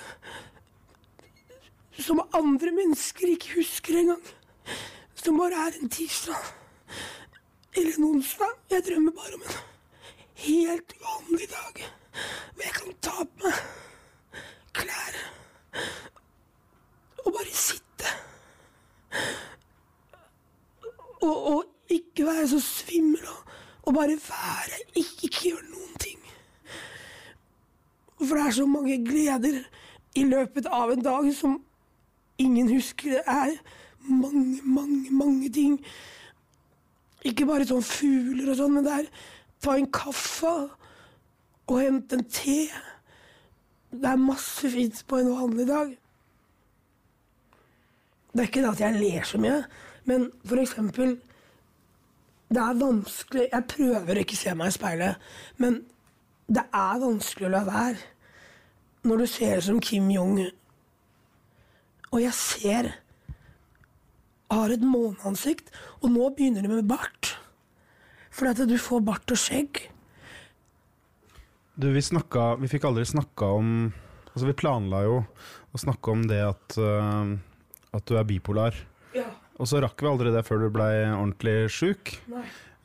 som 2.04 2.20
andre 2.36 2.70
mennesker 2.76 3.26
ikke 3.32 3.56
husker 3.62 3.96
engang. 4.04 4.24
Som 5.18 5.40
bare 5.40 5.66
er 5.68 5.72
en 5.80 5.90
tirsdag 5.92 6.57
eller 7.78 8.04
onsdag. 8.10 8.54
Jeg 8.70 8.84
drømmer 8.88 9.12
bare 9.12 9.34
om 9.34 9.42
en 9.42 9.58
helt 10.46 10.94
vanlig 11.02 11.48
dag 11.50 11.84
hvor 12.54 12.64
jeg 12.64 12.74
kan 12.74 12.94
ta 13.02 13.24
på 13.24 13.44
meg 13.44 13.58
klær 14.78 15.18
og 17.24 17.32
bare 17.34 17.54
sitte. 17.54 18.12
Og, 21.20 21.36
og 21.52 21.64
ikke 21.92 22.26
være 22.26 22.48
så 22.48 22.60
svimmel 22.62 23.26
og, 23.28 23.54
og 23.82 23.94
bare 23.94 24.18
være, 24.28 24.78
ikke, 24.94 25.28
ikke 25.28 25.42
gjøre 25.42 25.66
noen 25.70 25.98
ting. 26.00 26.20
For 28.18 28.34
det 28.34 28.46
er 28.46 28.56
så 28.58 28.66
mange 28.66 28.98
gleder 29.04 29.62
i 30.14 30.24
løpet 30.24 30.66
av 30.66 30.92
en 30.92 31.02
dag 31.04 31.28
som 31.36 31.58
ingen 32.38 32.70
husker. 32.72 33.18
Det 33.18 33.22
er 33.26 33.58
mange, 34.08 34.60
mange, 34.62 35.10
mange 35.10 35.52
ting. 35.52 35.78
Ikke 37.26 37.46
bare 37.48 37.66
sånn 37.66 37.82
fugler 37.82 38.52
og 38.52 38.58
sånn, 38.60 38.76
men 38.76 38.86
det 38.86 38.94
er 38.94 39.08
ta 39.62 39.74
en 39.74 39.88
kaffe 39.90 40.52
og 41.68 41.80
hente 41.80 42.18
en 42.18 42.26
te. 42.30 42.68
Det 43.90 44.10
er 44.10 44.20
masse 44.20 44.70
fint 44.70 45.00
på 45.08 45.18
en 45.18 45.32
vanlig 45.34 45.66
dag. 45.68 45.96
Det 48.32 48.44
er 48.44 48.50
ikke 48.50 48.62
det 48.62 48.70
at 48.70 48.84
jeg 48.84 49.00
ler 49.00 49.24
så 49.26 49.40
mye, 49.42 49.62
men 50.06 50.30
for 50.46 50.60
eksempel 50.62 51.16
Det 52.48 52.60
er 52.62 52.76
vanskelig 52.80 53.48
Jeg 53.52 53.64
prøver 53.68 54.16
å 54.16 54.20
ikke 54.22 54.36
se 54.38 54.52
meg 54.56 54.70
i 54.70 54.72
speilet, 54.72 55.24
men 55.60 55.82
det 56.48 56.62
er 56.64 57.02
vanskelig 57.02 57.48
å 57.48 57.50
la 57.52 57.60
være 57.66 57.98
når 59.04 59.20
du 59.20 59.26
ser 59.28 59.58
ut 59.58 59.66
som 59.66 59.80
Kim 59.84 60.08
Jong. 60.10 60.38
Og 62.08 62.22
jeg 62.22 62.32
ser 62.32 62.88
har 64.52 64.72
et 64.72 64.84
måneansikt, 64.84 65.70
og 66.00 66.12
nå 66.14 66.30
begynner 66.36 66.64
de 66.64 66.72
med 66.72 66.88
bart. 66.88 67.34
Fordi 68.34 68.54
at 68.54 68.70
du 68.70 68.76
får 68.80 69.02
bart 69.06 69.34
og 69.34 69.40
skjegg. 69.40 69.82
Du, 71.78 71.88
vi 71.94 72.02
snakka 72.02 72.56
Vi 72.58 72.66
fikk 72.70 72.88
aldri 72.88 73.04
snakka 73.06 73.52
om 73.54 73.68
Altså, 74.32 74.48
vi 74.48 74.54
planla 74.58 75.02
jo 75.06 75.18
å 75.74 75.78
snakke 75.78 76.12
om 76.12 76.24
det 76.30 76.38
at, 76.42 76.76
uh, 76.78 77.34
at 77.96 78.04
du 78.06 78.14
er 78.18 78.26
bipolar. 78.28 78.76
Ja. 79.16 79.26
Og 79.58 79.66
så 79.66 79.80
rakk 79.82 79.98
vi 79.98 80.10
aldri 80.10 80.30
det 80.30 80.44
før 80.46 80.62
du 80.62 80.68
blei 80.70 80.92
ordentlig 81.08 81.56
sjuk. 81.74 82.12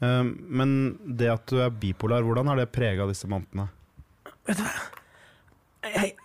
Eh, 0.03 0.23
men 0.25 0.73
det 1.05 1.29
at 1.29 1.45
du 1.51 1.61
er 1.61 1.69
bipolar, 1.69 2.25
hvordan 2.25 2.49
har 2.49 2.59
det 2.59 2.71
prega 2.73 3.05
disse 3.09 3.29
månedene? 3.29 3.67
Vet 4.47 4.57
du 4.57 4.63
hva? 4.65 4.73
jeg, 5.93 6.15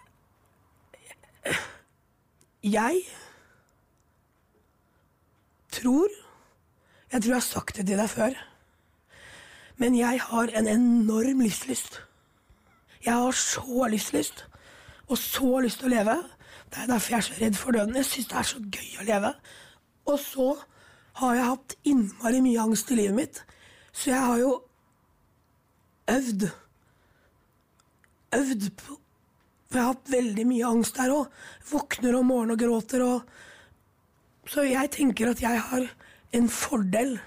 Jeg 2.64 3.02
Jeg 3.04 3.04
tror 5.80 6.08
Jeg 7.08 7.23
tror 7.23 7.30
jeg 7.32 7.40
har 7.40 7.47
sagt 7.47 7.76
det 7.76 7.87
til 7.88 7.97
deg 7.97 8.11
før. 8.12 8.35
Men 9.80 9.94
jeg 9.97 10.20
har 10.20 10.50
en 10.58 10.66
enorm 10.68 11.40
livslyst. 11.40 12.02
Jeg 13.04 13.14
har 13.14 13.32
så 13.32 13.87
livslyst, 13.88 14.44
og 15.08 15.18
så 15.18 15.61
lyst 15.64 15.80
til 15.80 15.88
å 15.88 15.94
leve. 15.94 16.16
Det 16.68 16.82
er 16.82 16.90
derfor 16.90 17.14
jeg 17.14 17.18
er 17.18 17.26
så 17.28 17.38
redd 17.38 17.56
for 17.56 17.73
døden. 17.73 17.97
Jeg 17.97 18.08
syns 18.11 18.28
det 18.28 18.37
er 18.37 18.49
så 18.50 18.61
gøy 18.61 19.00
å 19.00 19.06
leve. 19.08 19.32
Og 20.08 20.18
så 20.20 20.49
har 21.23 21.35
jeg 21.38 21.50
hatt 21.50 21.76
innmari 21.88 22.40
mye 22.44 22.64
angst 22.68 22.92
i 22.92 22.99
livet 22.99 23.16
mitt, 23.16 23.42
så 23.92 24.12
jeg 24.12 24.23
har 24.23 24.38
jo 24.42 24.52
øvd. 26.14 26.49
Øvd 28.38 28.70
på 28.76 28.99
For 29.68 29.76
jeg 29.76 29.85
har 29.85 29.92
hatt 29.92 30.11
veldig 30.12 30.44
mye 30.49 30.68
angst 30.68 30.97
der 30.97 31.12
òg. 31.12 31.32
Våkner 31.68 32.14
om 32.16 32.30
morgenen 32.30 32.54
og 32.54 32.61
gråter 32.62 33.02
og 33.04 33.32
Så 34.49 34.64
jeg 34.64 34.90
tenker 34.95 35.33
at 35.33 35.43
jeg 35.43 35.61
har 35.61 35.88
en 36.37 36.49
fordel 36.49 37.19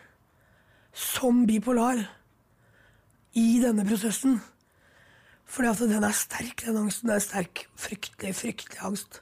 som 0.93 1.45
bipolar 1.47 2.01
i 3.37 3.61
denne 3.61 3.85
prosessen. 3.87 4.39
Fordi 5.51 5.69
at 5.69 5.83
den 5.83 6.07
er 6.07 6.15
sterk, 6.15 6.63
den 6.65 6.79
angsten. 6.79 7.09
Den 7.09 7.17
er 7.19 7.23
sterk. 7.23 7.65
Fryktelig, 7.79 8.33
fryktelig 8.39 8.81
angst. 8.87 9.21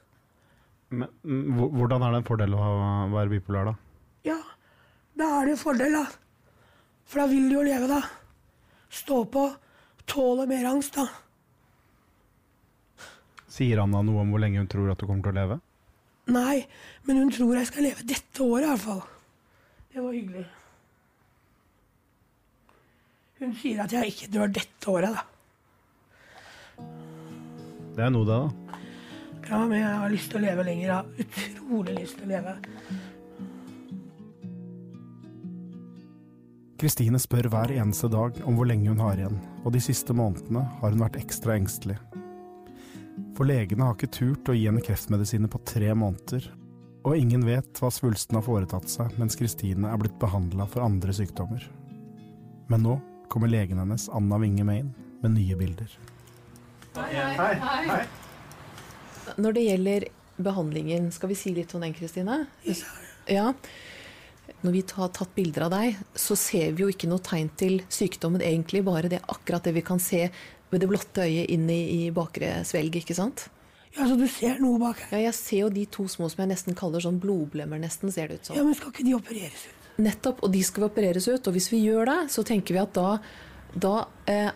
Men, 0.90 1.08
mm, 1.22 1.58
hvordan 1.76 2.02
er 2.02 2.14
det 2.14 2.20
en 2.22 2.28
fordel 2.28 2.54
å 2.56 2.70
være 3.12 3.30
bipolar, 3.34 3.70
da? 3.70 3.74
Ja, 4.26 4.38
da 5.18 5.28
er 5.38 5.50
det 5.50 5.56
en 5.56 5.64
fordel, 5.64 5.94
da. 5.94 6.06
For 7.10 7.22
da 7.22 7.26
vil 7.30 7.48
du 7.50 7.58
jo 7.58 7.66
leve, 7.66 7.90
da. 7.90 8.00
Stå 8.90 9.24
på, 9.30 9.44
tåle 10.10 10.46
mer 10.50 10.66
angst, 10.70 10.98
da. 10.98 11.06
Sier 13.50 13.82
Anna 13.82 14.02
noe 14.06 14.22
om 14.22 14.30
hvor 14.32 14.42
lenge 14.42 14.62
hun 14.62 14.70
tror 14.70 14.90
at 14.92 15.02
du 15.02 15.06
kommer 15.06 15.26
til 15.26 15.34
å 15.34 15.40
leve? 15.40 15.60
Nei, 16.30 16.62
men 17.08 17.18
hun 17.18 17.32
tror 17.34 17.56
jeg 17.58 17.68
skal 17.70 17.86
leve 17.88 18.06
dette 18.06 18.44
året, 18.44 18.64
i 18.64 18.70
hvert 18.70 18.84
fall. 18.84 19.02
Det 19.90 20.04
var 20.04 20.14
hyggelig. 20.14 20.46
Hun 23.40 23.54
sier 23.58 23.82
at 23.82 23.94
jeg 23.96 24.12
ikke 24.12 24.30
dør 24.34 24.50
dette 24.60 24.92
året, 24.92 25.16
da. 25.16 25.22
Det 27.96 28.04
er 28.06 28.12
noe, 28.14 28.26
det, 28.28 28.36
da. 28.36 28.76
Ja, 29.50 29.64
men 29.66 29.80
jeg 29.80 29.94
har 29.98 30.12
lyst 30.12 30.30
til 30.30 30.38
å 30.38 30.44
leve 30.44 30.66
lenger. 30.68 30.84
Jeg 30.84 30.94
har 30.94 31.06
utrolig 31.24 31.96
lyst 31.96 32.20
til 32.20 32.28
å 32.28 32.30
leve. 32.30 32.52
Kristine 36.80 37.18
spør 37.20 37.50
hver 37.52 37.74
eneste 37.74 38.08
dag 38.12 38.38
om 38.46 38.56
hvor 38.56 38.70
lenge 38.70 38.92
hun 38.92 39.02
har 39.02 39.18
igjen, 39.18 39.40
og 39.64 39.74
de 39.74 39.82
siste 39.84 40.14
månedene 40.16 40.62
har 40.78 40.94
hun 40.94 41.02
vært 41.02 41.18
ekstra 41.20 41.58
engstelig. 41.58 41.98
For 43.40 43.48
legene 43.48 43.86
har 43.88 43.94
ikke 43.96 44.12
turt 44.12 44.48
å 44.52 44.52
gi 44.52 44.66
henne 44.66 44.82
kreftmedisiner 44.84 45.48
på 45.48 45.62
tre 45.64 45.94
måneder, 45.96 46.44
og 47.08 47.14
ingen 47.16 47.46
vet 47.48 47.78
hva 47.80 47.88
svulsten 47.88 48.36
har 48.36 48.44
foretatt 48.44 48.92
seg 48.92 49.14
mens 49.16 49.38
Kristine 49.40 49.88
er 49.88 49.96
blitt 50.02 50.18
behandla 50.20 50.66
for 50.68 50.84
andre 50.84 51.14
sykdommer. 51.16 51.64
Men 52.68 52.84
nå 52.84 52.98
kommer 53.32 53.48
legen 53.48 53.80
hennes, 53.80 54.10
Anna 54.12 54.36
Winge 54.44 54.66
Main, 54.68 54.92
med 55.22 55.38
nye 55.38 55.56
bilder. 55.56 55.96
Hei! 57.00 58.04
Når 59.40 59.56
det 59.56 59.64
gjelder 59.70 60.08
behandlingen, 60.36 61.08
skal 61.08 61.32
vi 61.32 61.40
si 61.40 61.56
litt 61.56 61.72
om 61.72 61.88
den, 61.88 61.96
Kristine? 61.96 62.42
Ja. 63.24 63.54
Når 64.60 64.76
vi 64.76 64.86
har 65.00 65.16
tatt 65.16 65.32
bilder 65.32 65.70
av 65.70 65.78
deg, 65.78 65.96
så 66.12 66.36
ser 66.36 66.76
vi 66.76 66.84
jo 66.84 66.92
ikke 66.92 67.08
noe 67.08 67.24
tegn 67.24 67.48
til 67.56 67.80
sykdommen 67.88 68.44
egentlig, 68.44 68.84
bare 68.84 69.08
det 69.08 69.24
akkurat 69.32 69.64
det 69.64 69.78
vi 69.80 69.88
kan 69.88 70.02
se 70.12 70.26
ved 70.70 70.82
det 70.82 70.90
blotte 70.90 71.24
øyet 71.26 71.50
inn 71.50 71.66
i, 71.70 71.80
i 72.06 72.10
bakre 72.14 72.60
svelg, 72.68 73.00
ikke 73.02 73.16
sant? 73.16 73.48
Ja, 73.96 74.06
så 74.06 74.14
du 74.14 74.26
ser 74.30 74.60
noe 74.62 74.78
bak 74.78 75.00
her? 75.08 75.16
Ja, 75.18 75.30
jeg 75.30 75.36
ser 75.38 75.64
jo 75.64 75.70
de 75.74 75.84
to 75.90 76.06
små 76.10 76.28
som 76.30 76.44
jeg 76.44 76.52
nesten 76.52 76.76
kaller 76.78 77.02
sånn 77.02 77.18
blodblemmer, 77.22 77.80
nesten, 77.82 78.12
ser 78.14 78.30
det 78.30 78.40
ut 78.40 78.50
som. 78.50 78.58
Ja, 78.58 78.64
men 78.66 78.76
skal 78.78 78.94
ikke 78.94 79.06
de 79.06 79.16
opereres 79.18 79.64
ut? 79.66 79.88
Nettopp, 80.00 80.44
og 80.46 80.54
de 80.54 80.60
skal 80.64 80.86
opereres 80.86 81.26
ut. 81.28 81.48
Og 81.50 81.56
hvis 81.56 81.68
vi 81.72 81.82
gjør 81.82 82.06
det, 82.08 82.18
så 82.32 82.44
tenker 82.46 82.76
vi 82.76 82.82
at 82.84 82.94
da, 82.96 83.16
da 83.74 83.94
eh, 84.30 84.52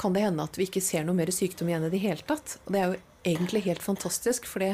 kan 0.00 0.16
det 0.16 0.24
hende 0.24 0.48
at 0.48 0.56
vi 0.58 0.66
ikke 0.66 0.82
ser 0.82 1.04
noe 1.04 1.18
mer 1.18 1.30
sykdom 1.34 1.68
igjen 1.70 1.86
i 1.86 1.92
det 1.92 2.00
hele 2.02 2.26
tatt. 2.26 2.56
Og 2.64 2.74
det 2.74 2.80
er 2.80 2.88
jo 2.88 3.02
egentlig 3.34 3.64
helt 3.68 3.84
fantastisk, 3.84 4.48
for 4.48 4.64
det, 4.64 4.72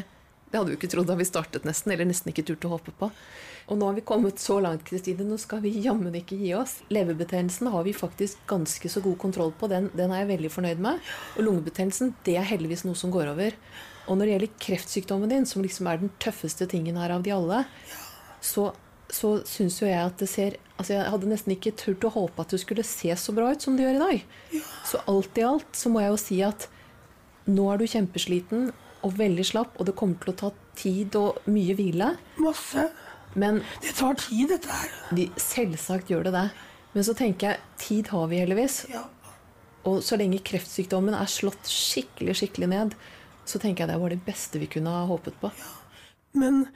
Det 0.50 0.58
hadde 0.58 0.72
vi 0.72 0.78
ikke 0.80 0.90
trodd 0.90 1.06
da 1.06 1.14
vi 1.18 1.26
startet, 1.28 1.66
nesten. 1.68 1.92
Eller 1.94 2.08
nesten 2.08 2.32
ikke 2.32 2.44
turt 2.48 2.66
å 2.66 2.72
håpe 2.74 2.94
på. 2.98 3.10
Og 3.70 3.78
nå 3.78 3.86
har 3.86 3.94
vi 3.94 4.02
kommet 4.02 4.40
så 4.42 4.56
langt, 4.62 4.82
Kristine. 4.88 5.22
Nå 5.26 5.36
skal 5.38 5.62
vi 5.62 5.70
jammen 5.84 6.14
ikke 6.18 6.38
gi 6.40 6.50
oss. 6.58 6.80
Leverbetennelsen 6.90 7.70
har 7.70 7.86
vi 7.86 7.94
faktisk 7.94 8.40
ganske 8.50 8.90
så 8.90 9.02
god 9.04 9.18
kontroll 9.22 9.54
på. 9.54 9.68
Den, 9.70 9.86
den 9.94 10.10
er 10.10 10.24
jeg 10.24 10.32
veldig 10.32 10.50
fornøyd 10.56 10.82
med. 10.82 10.98
Og 11.36 11.46
lungebetennelsen, 11.46 12.16
det 12.26 12.34
er 12.40 12.48
heldigvis 12.50 12.82
noe 12.88 12.98
som 12.98 13.14
går 13.14 13.30
over. 13.30 13.54
Og 14.10 14.18
når 14.18 14.26
det 14.26 14.34
gjelder 14.34 14.58
kreftsykdommen 14.66 15.30
din, 15.30 15.46
som 15.46 15.62
liksom 15.62 15.86
er 15.86 16.02
den 16.02 16.10
tøffeste 16.22 16.66
tingen 16.70 16.98
her 16.98 17.14
av 17.14 17.22
de 17.22 17.34
alle, 17.36 17.62
så, 18.42 18.72
så 19.06 19.36
syns 19.46 19.78
jo 19.82 19.86
jeg 19.90 20.02
at 20.02 20.18
det 20.18 20.30
ser 20.32 20.58
Altså, 20.80 20.94
jeg 20.94 21.10
hadde 21.12 21.28
nesten 21.28 21.52
ikke 21.52 21.74
turt 21.76 22.04
å 22.08 22.10
håpe 22.14 22.40
at 22.40 22.54
det 22.54 22.62
skulle 22.62 22.80
se 22.88 23.12
så 23.20 23.34
bra 23.36 23.50
ut 23.52 23.60
som 23.60 23.74
det 23.76 23.84
gjør 23.84 23.98
i 23.98 24.00
dag. 24.00 24.62
Så 24.88 25.02
alt 25.12 25.36
i 25.36 25.42
alt 25.44 25.76
så 25.76 25.90
må 25.92 26.00
jeg 26.00 26.14
jo 26.14 26.20
si 26.22 26.38
at 26.40 26.64
nå 27.52 27.66
er 27.68 27.82
du 27.82 27.84
kjempesliten 27.84 28.70
og 29.06 29.14
veldig 29.18 29.44
slapp, 29.46 29.78
og 29.80 29.86
det 29.88 29.94
kommer 29.98 30.18
til 30.22 30.32
å 30.32 30.38
ta 30.44 30.50
tid 30.78 31.16
og 31.18 31.38
mye 31.50 31.76
hvile. 31.78 32.12
Masse. 32.42 32.88
Men 33.38 33.62
Det 33.82 33.94
tar 33.94 34.18
tid, 34.18 34.48
dette 34.50 34.68
her. 34.68 34.90
de, 35.14 35.28
selvsagt 35.38 36.10
gjør 36.10 36.26
det 36.28 36.34
det. 36.34 36.46
Men 36.92 37.06
så 37.06 37.14
tenker 37.14 37.52
jeg 37.52 37.60
tid 37.78 38.10
har 38.10 38.26
vi 38.30 38.40
heldigvis. 38.42 38.84
Ja. 38.90 39.04
Og 39.86 40.02
så 40.04 40.18
lenge 40.18 40.42
kreftsykdommen 40.44 41.14
er 41.16 41.30
slått 41.30 41.70
skikkelig, 41.70 42.34
skikkelig 42.40 42.68
ned, 42.72 42.96
så 43.48 43.60
tenker 43.62 43.84
jeg 43.84 43.92
det 43.94 44.00
var 44.02 44.12
det 44.12 44.24
beste 44.26 44.60
vi 44.60 44.68
kunne 44.70 44.92
ha 44.92 45.06
håpet 45.08 45.38
på. 45.40 45.52
Men 46.36 46.66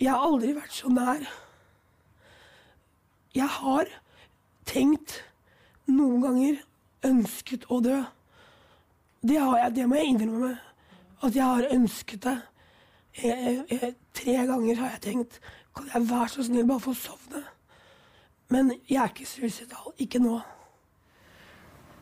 jeg 0.00 0.12
har 0.12 0.24
aldri 0.24 0.54
vært 0.56 0.74
så 0.76 0.90
nær. 0.92 1.26
Jeg 3.36 3.50
har 3.58 3.90
tenkt 4.66 5.20
noen 5.90 6.22
ganger 6.24 6.62
ønsket 7.06 7.66
å 7.70 7.80
dø. 7.84 7.98
Det, 9.26 9.36
har 9.42 9.58
jeg, 9.58 9.74
det 9.76 9.86
må 9.90 9.98
jeg 9.98 10.14
innrømme. 10.14 10.54
At 11.24 11.36
jeg 11.36 11.44
har 11.44 11.68
ønsket 11.72 12.22
det. 12.26 12.36
Jeg, 13.22 13.62
jeg, 13.70 13.94
tre 14.14 14.34
ganger 14.44 14.76
har 14.76 14.90
jeg 14.96 15.00
tenkt 15.06 15.38
Kan 15.76 15.86
jeg 15.88 16.08
være 16.10 16.28
så 16.28 16.42
snill 16.44 16.66
bare 16.68 16.82
få 16.84 16.92
sovne? 16.96 17.40
Men 18.52 18.74
jeg 18.88 19.00
er 19.02 19.10
ikke 19.10 19.26
suicidal. 19.28 19.94
Ikke 19.98 20.20
nå. 20.22 20.38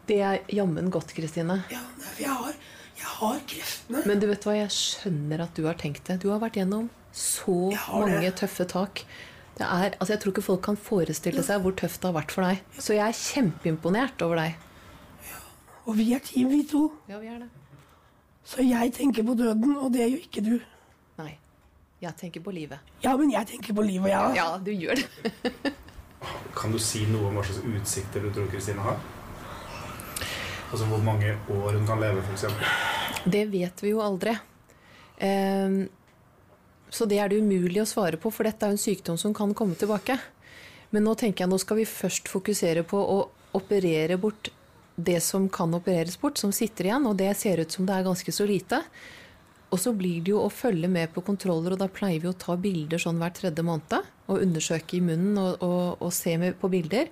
Det 0.09 0.18
er 0.21 0.42
jammen 0.52 0.90
godt, 0.92 1.14
Kristine. 1.16 1.62
Ja, 1.73 1.80
jeg 2.21 2.28
har, 2.28 2.59
jeg 2.99 3.12
har 3.18 3.38
kreftene. 3.49 4.02
Men 4.04 4.21
du 4.21 4.26
vet 4.28 4.44
hva, 4.44 4.56
jeg 4.59 4.75
skjønner 4.75 5.47
at 5.47 5.56
du 5.56 5.64
har 5.64 5.78
tenkt 5.80 6.04
det. 6.11 6.18
Du 6.21 6.28
har 6.28 6.42
vært 6.42 6.59
gjennom 6.61 6.90
så 7.14 7.71
mange 7.73 8.21
det. 8.26 8.35
tøffe 8.42 8.66
tak. 8.68 9.06
Det 9.54 9.64
er, 9.64 9.94
altså 9.97 10.12
jeg 10.12 10.21
tror 10.21 10.35
ikke 10.35 10.44
folk 10.44 10.62
kan 10.66 10.76
forestille 10.76 11.42
seg 11.47 11.62
hvor 11.62 11.75
tøft 11.78 12.02
det 12.02 12.11
har 12.11 12.16
vært 12.18 12.35
for 12.35 12.44
deg. 12.44 12.61
Så 12.76 12.99
jeg 12.99 13.06
er 13.06 13.16
kjempeimponert 13.16 14.25
over 14.26 14.42
deg. 14.42 14.59
Og 15.88 15.97
vi 15.97 16.11
er 16.16 16.23
team, 16.25 16.50
vi 16.52 16.64
to. 16.68 16.88
Ja, 17.09 17.21
vi 17.23 17.30
er 17.30 17.44
det. 17.44 17.50
Så 18.44 18.64
jeg 18.64 18.92
tenker 18.92 19.24
på 19.24 19.34
døden, 19.38 19.76
og 19.80 19.92
det 19.94 20.04
gjør 20.04 20.26
ikke 20.26 20.44
du. 20.44 20.54
Nei. 21.20 21.32
Jeg 22.04 22.16
tenker 22.20 22.44
på 22.44 22.52
livet. 22.52 22.92
Ja, 23.04 23.14
men 23.16 23.32
jeg 23.32 23.48
tenker 23.48 23.76
på 23.76 23.84
livet, 23.86 24.10
ja. 24.12 24.24
Ja, 24.36 24.48
du 24.60 24.70
gjør 24.72 25.00
det. 25.00 25.72
Kan 26.58 26.72
du 26.72 26.78
si 26.80 27.04
noe 27.08 27.28
om 27.28 27.38
hva 27.38 27.44
slags 27.44 27.64
utsikter 27.64 28.24
du 28.24 28.30
tror 28.32 28.48
Kristine 28.52 28.84
har? 28.84 29.00
Altså 30.70 30.86
hvor 30.90 31.02
mange 31.04 31.34
år 31.52 31.76
hun 31.76 31.84
kan 31.86 32.00
leve, 32.02 32.22
f.eks.? 32.24 32.46
Det 33.30 33.44
vet 33.52 33.82
vi 33.84 33.92
jo 33.92 34.00
aldri. 34.02 34.32
Um, 35.20 35.84
så 36.90 37.06
det 37.10 37.20
er 37.20 37.30
det 37.30 37.42
umulig 37.44 37.82
å 37.82 37.88
svare 37.88 38.18
på, 38.20 38.32
for 38.32 38.48
dette 38.48 38.66
er 38.66 38.72
jo 38.72 38.78
en 38.78 38.82
sykdom 38.82 39.20
som 39.20 39.34
kan 39.36 39.52
komme 39.56 39.76
tilbake. 39.78 40.16
Men 40.94 41.06
nå 41.06 41.14
tenker 41.18 41.44
jeg 41.44 41.52
nå 41.52 41.60
skal 41.62 41.80
vi 41.80 41.86
først 41.88 42.30
fokusere 42.32 42.84
på 42.88 42.98
å 42.98 43.18
operere 43.54 44.18
bort 44.20 44.50
det 44.96 45.20
som 45.24 45.48
kan 45.50 45.74
opereres 45.74 46.16
bort, 46.20 46.38
som 46.38 46.52
sitter 46.54 46.88
igjen, 46.88 47.06
og 47.10 47.18
det 47.18 47.32
ser 47.38 47.62
ut 47.62 47.72
som 47.72 47.86
det 47.86 47.96
er 47.96 48.06
ganske 48.06 48.34
så 48.34 48.46
lite. 48.46 48.80
Og 49.74 49.80
så 49.82 49.90
blir 49.96 50.20
det 50.22 50.30
jo 50.30 50.42
å 50.44 50.52
følge 50.52 50.88
med 50.90 51.10
på 51.14 51.24
kontroller, 51.26 51.74
og 51.74 51.80
da 51.80 51.88
pleier 51.90 52.22
vi 52.22 52.30
å 52.30 52.36
ta 52.38 52.54
bilder 52.60 53.00
sånn 53.02 53.18
hver 53.18 53.32
tredje 53.34 53.64
måned. 53.66 54.06
Og 54.30 54.44
undersøke 54.44 54.98
i 54.98 55.02
munnen 55.04 55.40
og, 55.40 55.64
og, 55.64 56.04
og 56.04 56.12
se 56.14 56.37
på 56.61 56.70
bilder. 56.70 57.11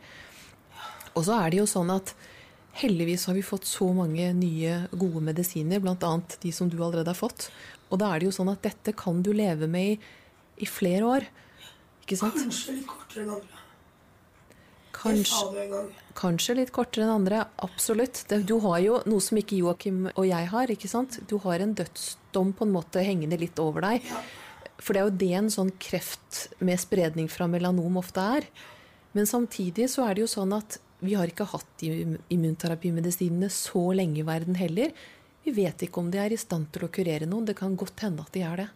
Og 1.12 1.26
så 1.26 1.40
er 1.40 1.50
det 1.52 1.58
jo 1.58 1.68
sånn 1.68 1.90
at 1.92 2.14
heldigvis 2.78 3.26
har 3.28 3.36
vi 3.36 3.44
fått 3.44 3.66
så 3.68 3.90
mange 3.92 4.30
nye 4.36 4.78
gode 4.94 5.20
medisiner, 5.26 5.82
bl.a. 5.82 6.12
de 6.44 6.52
som 6.54 6.70
du 6.72 6.78
allerede 6.78 7.10
har 7.10 7.18
fått. 7.18 7.50
Og 7.90 8.00
da 8.00 8.12
er 8.12 8.22
det 8.22 8.30
jo 8.30 8.36
sånn 8.38 8.52
at 8.54 8.62
dette 8.64 8.94
kan 8.96 9.20
du 9.24 9.32
leve 9.36 9.68
med 9.68 9.96
i, 9.96 9.98
i 10.64 10.68
flere 10.70 11.10
år. 11.18 11.28
Ikke 12.06 12.20
sant? 12.22 12.38
Kanskje 12.38 12.78
litt 12.78 12.88
kortere 12.88 13.26
enn 13.26 13.34
andre. 13.40 13.61
Kanskje, 15.02 15.80
kanskje 16.14 16.54
litt 16.60 16.70
kortere 16.74 17.06
enn 17.06 17.16
andre. 17.16 17.42
Absolutt. 17.64 18.22
Du 18.46 18.54
har 18.62 18.78
jo 18.84 19.00
noe 19.10 19.24
som 19.24 19.40
ikke 19.40 19.58
Joakim 19.58 20.04
og 20.12 20.26
jeg 20.28 20.50
har. 20.52 20.70
ikke 20.70 20.90
sant? 20.90 21.18
Du 21.28 21.38
har 21.42 21.62
en 21.62 21.74
dødsdom 21.74 22.52
på 22.54 22.68
en 22.68 22.74
måte 22.76 23.02
hengende 23.02 23.38
litt 23.40 23.58
over 23.62 23.82
deg. 23.88 24.06
For 24.82 24.94
det 24.94 25.02
er 25.02 25.08
jo 25.08 25.18
det 25.24 25.32
en 25.38 25.50
sånn 25.52 25.72
kreft 25.82 26.46
med 26.62 26.80
spredning 26.82 27.28
fra 27.30 27.48
melanom 27.50 27.98
ofte 28.00 28.22
er. 28.38 28.46
Men 29.12 29.28
samtidig 29.28 29.90
så 29.92 30.06
er 30.06 30.16
det 30.16 30.24
jo 30.24 30.30
sånn 30.30 30.54
at 30.56 30.78
vi 31.02 31.16
har 31.18 31.30
ikke 31.30 31.48
hatt 31.50 31.82
immunterapimedisinene 31.82 33.50
så 33.50 33.88
lenge 33.96 34.22
i 34.22 34.26
verden 34.26 34.54
heller. 34.58 34.94
Vi 35.42 35.54
vet 35.56 35.82
ikke 35.82 35.98
om 35.98 36.12
de 36.12 36.20
er 36.22 36.34
i 36.34 36.38
stand 36.38 36.70
til 36.74 36.86
å 36.86 36.92
kurere 36.94 37.26
noen. 37.26 37.48
Det 37.48 37.58
kan 37.58 37.74
godt 37.78 38.04
hende 38.06 38.22
at 38.22 38.34
de 38.34 38.44
er 38.46 38.62
det. 38.62 38.68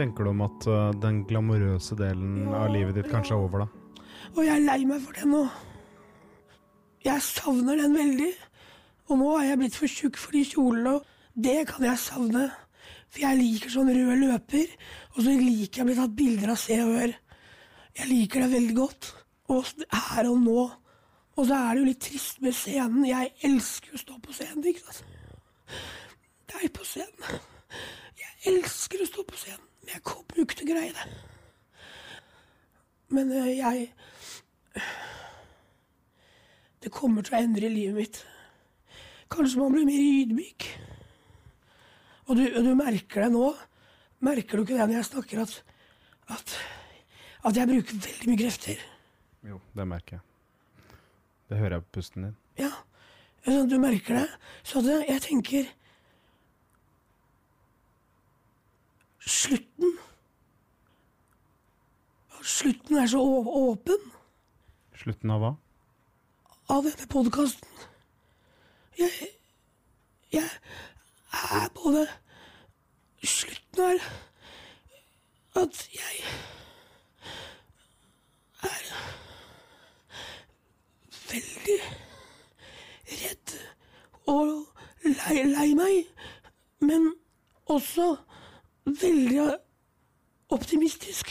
Tenker 0.00 0.24
du 0.24 0.32
om 0.32 0.44
at 0.46 0.66
uh, 0.70 0.90
den 0.96 1.24
glamorøse 1.28 1.96
delen 1.98 2.48
av 2.56 2.70
livet 2.72 2.96
ditt 2.96 3.10
kanskje 3.12 3.36
er 3.36 3.44
over, 3.44 3.66
da? 3.66 4.06
Og 4.36 4.44
jeg 4.46 4.54
er 4.54 4.64
lei 4.64 4.80
meg 4.88 5.02
for 5.04 5.16
det 5.16 5.28
nå. 5.28 5.42
Jeg 7.04 7.24
savner 7.24 7.80
den 7.80 7.96
veldig. 7.96 8.30
Og 9.10 9.18
nå 9.18 9.30
er 9.36 9.48
jeg 9.50 9.60
blitt 9.60 9.76
for 9.76 9.90
tjukk 9.90 10.18
for 10.20 10.36
de 10.36 10.42
kjolene, 10.46 10.96
og 10.96 11.44
det 11.46 11.64
kan 11.68 11.84
jeg 11.84 12.00
savne. 12.00 12.48
For 13.10 13.24
jeg 13.24 13.40
liker 13.40 13.72
sånn 13.72 13.90
rød 13.90 14.20
løper, 14.20 14.74
og 15.16 15.24
så 15.24 15.34
liker 15.34 15.80
jeg 15.80 15.84
å 15.84 15.88
bli 15.88 15.96
tatt 15.98 16.18
bilder 16.20 16.52
av 16.52 16.60
Se 16.62 16.76
og 16.84 16.92
Hør. 16.94 17.14
Jeg 17.98 18.10
liker 18.10 18.44
det 18.44 18.52
veldig 18.52 18.76
godt. 18.76 19.08
Og 19.50 19.72
her 19.90 20.30
og 20.30 20.44
nå. 20.44 20.66
Og 21.36 21.48
så 21.48 21.56
er 21.56 21.72
det 21.72 21.80
jo 21.80 21.88
litt 21.88 22.04
trist 22.06 22.38
med 22.44 22.54
scenen. 22.54 23.08
Jeg 23.08 23.32
elsker 23.48 23.96
å 23.96 24.02
stå 24.04 24.20
på 24.22 24.36
scenen, 24.36 24.62
ikke 24.70 24.84
sant. 24.86 25.16
Deg 26.52 26.70
på 26.76 26.86
scenen. 26.86 27.42
Jeg 28.20 28.54
elsker 28.54 29.02
å 29.02 29.08
stå 29.08 29.26
på 29.26 29.40
scenen, 29.40 29.69
jeg 29.90 30.02
brukte 30.06 30.38
jo 30.38 30.46
ikke 30.46 30.58
til 30.58 30.68
å 30.68 30.72
greie 30.72 30.94
det. 30.96 31.06
Men 33.10 33.32
eh, 33.34 33.56
jeg 33.58 33.88
Det 36.80 36.92
kommer 36.94 37.26
til 37.26 37.34
å 37.36 37.40
endre 37.42 37.68
livet 37.68 37.96
mitt. 37.96 38.20
Kanskje 39.30 39.60
man 39.60 39.74
blir 39.74 39.84
mer 39.84 40.00
ydmyk. 40.00 40.68
Og 42.30 42.38
du, 42.38 42.44
du 42.62 42.70
merker 42.78 43.26
det 43.26 43.32
nå. 43.34 43.50
Merker 44.24 44.56
du 44.56 44.64
ikke 44.64 44.78
det 44.78 44.86
når 44.86 44.96
jeg 44.96 45.08
snakker, 45.10 45.42
at, 45.42 45.52
at, 46.32 46.54
at 47.50 47.60
jeg 47.60 47.68
bruker 47.68 48.00
veldig 48.06 48.30
mye 48.30 48.40
krefter? 48.40 48.80
Jo, 49.44 49.60
det 49.76 49.86
merker 49.90 50.18
jeg. 50.18 50.24
Det 51.50 51.58
hører 51.58 51.76
jeg 51.76 51.84
på 51.84 51.94
pusten 51.98 52.26
din. 52.28 52.34
Ja, 52.60 52.70
altså, 53.44 53.66
du 53.66 53.76
merker 53.82 54.20
det. 54.22 54.26
Så 54.62 54.82
jeg 54.86 55.20
tenker 55.26 55.68
Slutten 59.26 59.98
Slutten 62.42 62.96
er 62.96 63.06
så 63.06 63.20
åpen 63.20 64.06
Slutten 64.96 65.30
av 65.30 65.44
hva? 65.44 65.52
av 66.70 66.84
denne 66.86 67.06
podkasten. 67.10 67.68
Jeg 68.98 69.10
Jeg 70.32 70.50
er 71.32 71.68
både 71.74 72.06
Slutten 73.26 73.82
er 73.82 74.04
at 75.60 75.80
jeg 75.92 76.20
er 78.62 78.86
veldig 81.32 81.78
redd 83.24 83.56
og 84.30 84.54
lei, 85.04 85.42
lei 85.50 85.68
meg, 85.74 86.06
men 86.86 87.10
også 87.66 88.12
veldig 88.86 89.58
optimistisk. 90.48 91.30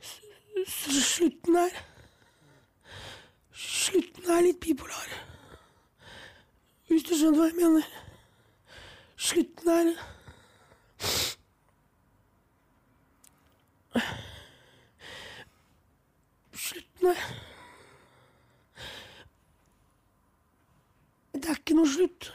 S- 0.00 1.04
Slutten 1.14 1.56
er 1.56 1.70
Slutten 3.60 4.30
er 4.30 4.40
litt 4.44 4.60
bipolar. 4.60 5.10
Hvis 6.88 7.04
du 7.06 7.14
skjønner 7.14 7.38
hva 7.38 7.48
jeg 7.50 7.58
mener. 7.58 7.86
Slutten 9.20 9.68
er 9.74 9.92
Slutten 16.54 17.06
er 17.12 17.22
Det 21.34 21.48
er 21.48 21.56
ikke 21.60 21.76
noe 21.78 21.88
slutt. 21.88 22.30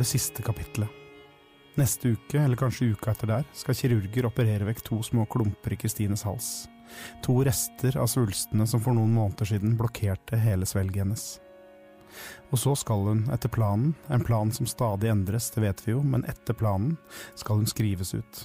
Var 0.00 0.04
det 0.04 0.16
siste 0.16 0.42
kapitlet. 0.42 0.88
Neste 1.76 2.08
uke, 2.08 2.38
eller 2.40 2.56
kanskje 2.56 2.94
uka 2.94 3.10
etter 3.12 3.28
der, 3.28 3.42
skal 3.52 3.76
kirurger 3.76 4.30
operere 4.30 4.64
vekk 4.64 4.80
to 4.86 4.96
små 5.04 5.26
klumper 5.28 5.74
i 5.74 5.76
Kristines 5.76 6.22
hals. 6.24 6.70
To 7.20 7.36
rester 7.44 7.98
av 8.00 8.08
svulstene 8.08 8.64
som 8.66 8.80
for 8.80 8.96
noen 8.96 9.12
måneder 9.12 9.50
siden 9.50 9.76
blokkerte 9.76 10.40
hele 10.40 10.64
svelget 10.64 11.02
hennes. 11.04 11.26
Og 12.48 12.62
så 12.62 12.72
skal 12.80 13.04
hun, 13.10 13.26
etter 13.28 13.52
planen, 13.52 13.92
en 14.08 14.24
plan 14.24 14.48
som 14.48 14.64
stadig 14.64 15.12
endres, 15.12 15.50
det 15.52 15.66
vet 15.66 15.84
vi 15.84 15.92
jo, 15.92 16.00
men 16.00 16.24
etter 16.24 16.56
planen 16.56 16.96
skal 17.36 17.60
hun 17.60 17.68
skrives 17.68 18.16
ut. 18.16 18.42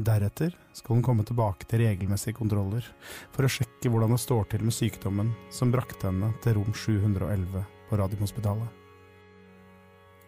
Deretter 0.00 0.56
skal 0.72 0.96
hun 0.96 1.04
komme 1.04 1.28
tilbake 1.28 1.68
til 1.68 1.84
regelmessige 1.84 2.40
kontroller 2.40 2.88
for 3.36 3.44
å 3.44 3.52
sjekke 3.52 3.92
hvordan 3.92 4.16
det 4.16 4.24
står 4.24 4.48
til 4.48 4.64
med 4.64 4.80
sykdommen 4.80 5.36
som 5.52 5.76
brakte 5.76 6.08
henne 6.08 6.32
til 6.40 6.56
rom 6.56 6.72
711 6.72 7.68
på 7.90 8.00
Radiumhospitalet. 8.00 8.79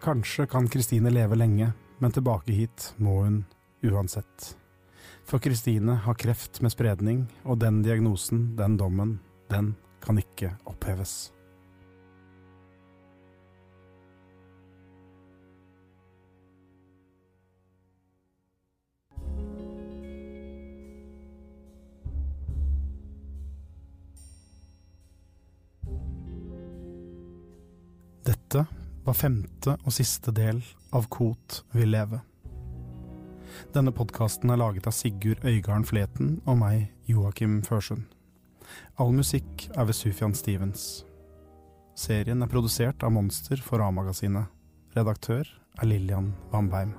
Kanskje 0.03 0.45
kan 0.45 0.67
Kristine 0.67 1.09
leve 1.09 1.35
lenge, 1.35 1.69
men 1.99 2.11
tilbake 2.11 2.51
hit 2.51 2.89
må 2.97 3.21
hun 3.23 3.37
uansett. 3.87 4.49
For 5.23 5.39
Kristine 5.39 5.95
har 6.03 6.17
kreft 6.19 6.59
med 6.59 6.73
spredning, 6.73 7.21
og 7.47 7.61
den 7.63 7.79
diagnosen, 7.85 8.49
den 8.59 8.75
dommen, 8.75 9.19
den 9.47 9.77
kan 10.03 10.19
ikke 10.19 10.57
oppheves. 10.67 11.31
Dette 28.27 28.67
var 29.03 29.17
femte 29.17 29.75
og 29.83 29.95
siste 29.95 30.31
del 30.35 30.61
av 30.95 31.09
Kot 31.11 31.61
vil 31.75 31.91
leve. 31.93 32.21
Denne 33.73 33.93
podkasten 33.93 34.49
er 34.49 34.59
laget 34.61 34.87
av 34.89 34.95
Sigurd 34.95 35.43
Øygarden 35.45 35.85
Fleten 35.85 36.35
og 36.45 36.57
meg, 36.61 36.89
Joakim 37.09 37.61
Førsund. 37.65 38.07
All 38.97 39.13
musikk 39.13 39.67
er 39.75 39.85
ved 39.89 39.97
Sufjan 39.97 40.35
Stevens. 40.37 41.03
Serien 41.95 42.41
er 42.41 42.49
produsert 42.49 43.03
av 43.05 43.13
Monster 43.13 43.61
for 43.61 43.83
A-magasinet. 43.85 44.49
Redaktør 44.97 45.45
er 45.45 45.89
Lillian 45.89 46.33
Vambeim. 46.51 46.95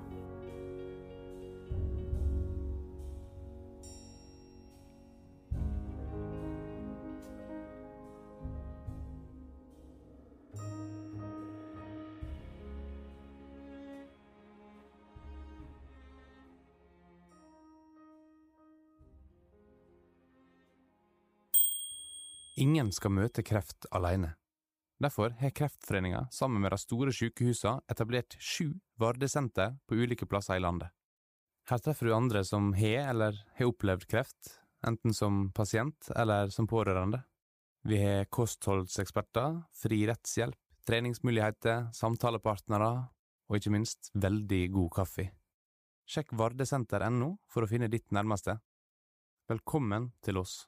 Ingen 22.54 22.92
skal 22.94 23.10
møte 23.10 23.42
kreft 23.42 23.86
alene. 23.90 24.36
Derfor 25.02 25.32
har 25.40 25.50
Kreftforeninga 25.50 26.28
sammen 26.30 26.62
med 26.62 26.70
de 26.70 26.78
store 26.78 27.12
sykehusene 27.12 27.82
etablert 27.90 28.36
sju 28.38 28.76
Vardesenter 29.00 29.74
på 29.88 29.98
ulike 29.98 30.26
plasser 30.30 30.60
i 30.60 30.62
landet. 30.62 30.92
Her 31.66 31.80
treffer 31.82 32.06
du 32.06 32.14
andre 32.14 32.44
som 32.46 32.70
har 32.78 33.08
eller 33.10 33.40
har 33.58 33.70
opplevd 33.72 34.06
kreft, 34.06 34.60
enten 34.86 35.16
som 35.16 35.48
pasient 35.56 36.10
eller 36.14 36.52
som 36.54 36.68
pårørende. 36.70 37.24
Vi 37.84 37.98
har 37.98 38.28
kostholdseksperter, 38.30 39.58
fri 39.74 40.04
rettshjelp, 40.08 40.60
treningsmuligheter, 40.86 41.88
samtalepartnere 41.96 42.92
og 43.48 43.58
ikke 43.58 43.72
minst 43.74 44.12
veldig 44.14 44.62
god 44.76 44.92
kaffe. 45.00 45.26
Sjekk 46.06 46.36
vardesenter.no 46.38 47.32
for 47.50 47.64
å 47.64 47.68
finne 47.68 47.90
ditt 47.90 48.12
nærmeste. 48.14 48.60
Velkommen 49.50 50.12
til 50.24 50.38
oss. 50.40 50.62